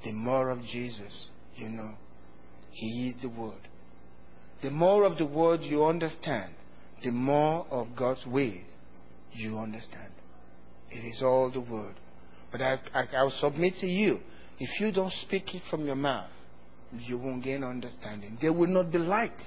the 0.04 0.12
more 0.12 0.50
of 0.50 0.62
Jesus 0.62 1.28
you 1.56 1.68
know. 1.68 1.94
He 2.76 3.08
is 3.08 3.22
the 3.22 3.30
Word. 3.30 3.68
The 4.62 4.70
more 4.70 5.04
of 5.04 5.16
the 5.16 5.24
Word 5.24 5.62
you 5.62 5.86
understand, 5.86 6.52
the 7.02 7.10
more 7.10 7.66
of 7.70 7.96
God's 7.96 8.26
ways 8.26 8.70
you 9.32 9.58
understand. 9.58 10.12
It 10.90 10.98
is 10.98 11.22
all 11.22 11.50
the 11.50 11.62
Word. 11.62 11.94
But 12.52 12.60
I, 12.60 12.78
I, 12.92 13.04
I'll 13.16 13.30
submit 13.40 13.74
to 13.80 13.86
you, 13.86 14.20
if 14.58 14.78
you 14.78 14.92
don't 14.92 15.12
speak 15.22 15.54
it 15.54 15.62
from 15.70 15.86
your 15.86 15.96
mouth, 15.96 16.28
you 16.98 17.16
won't 17.16 17.42
gain 17.42 17.64
understanding. 17.64 18.36
There 18.42 18.52
will 18.52 18.68
not 18.68 18.92
be 18.92 18.98
light. 18.98 19.40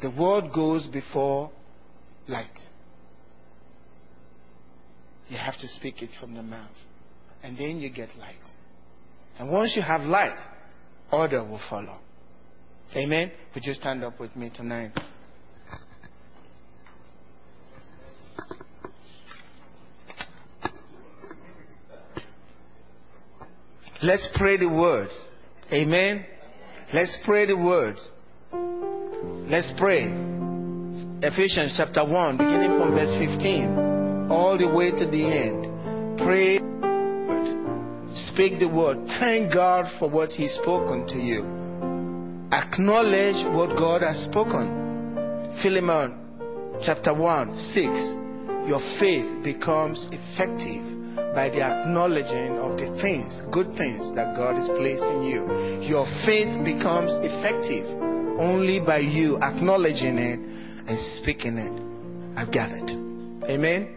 The 0.00 0.10
Word 0.10 0.52
goes 0.54 0.86
before 0.86 1.50
light. 2.28 2.60
You 5.28 5.38
have 5.38 5.58
to 5.58 5.66
speak 5.66 6.02
it 6.02 6.10
from 6.20 6.34
the 6.34 6.42
mouth. 6.44 6.76
And 7.42 7.58
then 7.58 7.80
you 7.80 7.90
get 7.90 8.10
light. 8.16 8.36
And 9.40 9.50
once 9.50 9.72
you 9.74 9.82
have 9.82 10.02
light, 10.02 10.38
order 11.12 11.44
will 11.44 11.60
follow. 11.68 11.98
Amen? 12.96 13.32
Would 13.54 13.64
you 13.64 13.74
stand 13.74 14.04
up 14.04 14.20
with 14.20 14.36
me 14.36 14.50
tonight? 14.54 14.92
Let's 24.02 24.28
pray 24.34 24.58
the 24.58 24.68
words. 24.68 25.12
Amen? 25.72 26.26
Let's 26.92 27.16
pray 27.24 27.46
the 27.46 27.56
words. 27.56 28.06
Let's 29.50 29.72
pray. 29.78 30.04
Ephesians 31.22 31.74
chapter 31.76 32.04
1, 32.04 32.36
beginning 32.36 32.78
from 32.78 32.90
verse 32.92 33.16
15, 33.18 34.30
all 34.30 34.58
the 34.58 34.68
way 34.68 34.90
to 34.90 35.10
the 35.10 35.24
end. 35.24 36.18
Pray 36.18 36.58
Speak 38.34 38.58
the 38.58 38.66
word. 38.66 38.98
Thank 39.20 39.54
God 39.54 39.86
for 40.00 40.10
what 40.10 40.30
He's 40.30 40.52
spoken 40.54 41.06
to 41.06 41.14
you. 41.14 41.46
Acknowledge 42.50 43.38
what 43.54 43.78
God 43.78 44.02
has 44.02 44.24
spoken. 44.24 45.54
Philemon 45.62 46.18
chapter 46.82 47.14
1, 47.14 47.56
6. 47.56 47.86
Your 48.66 48.82
faith 48.98 49.44
becomes 49.44 50.08
effective 50.10 50.82
by 51.32 51.46
the 51.46 51.62
acknowledging 51.62 52.58
of 52.58 52.74
the 52.74 52.98
things, 53.00 53.40
good 53.52 53.70
things 53.78 54.10
that 54.16 54.34
God 54.34 54.58
has 54.58 54.66
placed 54.82 55.06
in 55.14 55.22
you. 55.22 55.86
Your 55.86 56.04
faith 56.26 56.58
becomes 56.66 57.14
effective 57.22 57.86
only 58.42 58.80
by 58.80 58.98
you 58.98 59.38
acknowledging 59.38 60.18
it 60.18 60.40
and 60.90 60.98
speaking 61.22 61.54
it. 61.54 61.70
I've 62.36 62.52
got 62.52 62.72
it. 62.74 62.90
Amen. 63.46 63.94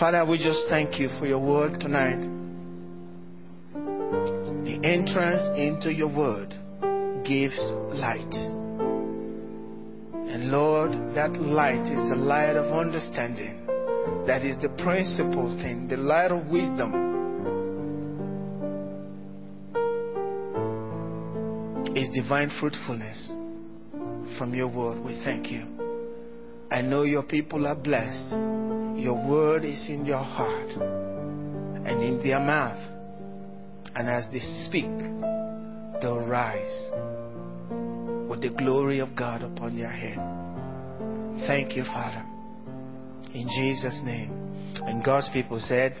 Father, 0.00 0.24
we 0.24 0.38
just 0.38 0.64
thank 0.70 0.98
you 0.98 1.10
for 1.20 1.26
your 1.26 1.40
word 1.40 1.80
tonight 1.80 2.43
entrance 4.84 5.48
into 5.56 5.90
your 5.90 6.14
word 6.14 6.50
gives 7.24 7.58
light. 7.96 8.34
And 10.28 10.50
Lord, 10.50 10.92
that 11.14 11.32
light 11.40 11.86
is 11.86 12.10
the 12.10 12.16
light 12.16 12.54
of 12.56 12.70
understanding. 12.70 13.64
That 14.26 14.44
is 14.44 14.58
the 14.60 14.68
principal 14.84 15.48
thing, 15.62 15.88
the 15.88 15.96
light 15.96 16.30
of 16.30 16.46
wisdom. 16.48 17.00
Is 21.96 22.08
divine 22.12 22.50
fruitfulness 22.60 23.32
from 24.36 24.52
your 24.52 24.68
word. 24.68 25.02
We 25.02 25.14
thank 25.24 25.50
you. 25.50 25.64
I 26.70 26.82
know 26.82 27.04
your 27.04 27.22
people 27.22 27.66
are 27.66 27.74
blessed. 27.74 28.32
Your 29.00 29.14
word 29.26 29.64
is 29.64 29.86
in 29.88 30.04
your 30.04 30.22
heart 30.22 30.72
and 31.86 32.02
in 32.02 32.20
their 32.22 32.40
mouth 32.40 32.93
and 33.96 34.08
as 34.08 34.26
they 34.32 34.40
speak, 34.40 34.90
they'll 36.00 36.26
rise 36.26 36.90
with 38.28 38.42
the 38.42 38.54
glory 38.58 38.98
of 38.98 39.14
God 39.16 39.42
upon 39.42 39.76
your 39.76 39.90
head. 39.90 40.18
Thank 41.46 41.76
you, 41.76 41.84
Father. 41.84 42.24
In 43.34 43.48
Jesus' 43.48 44.00
name. 44.04 44.30
And 44.82 45.04
God's 45.04 45.28
people 45.32 45.58
said, 45.58 45.94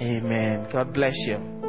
Amen. 0.00 0.68
God 0.72 0.92
bless 0.92 1.14
you. 1.26 1.65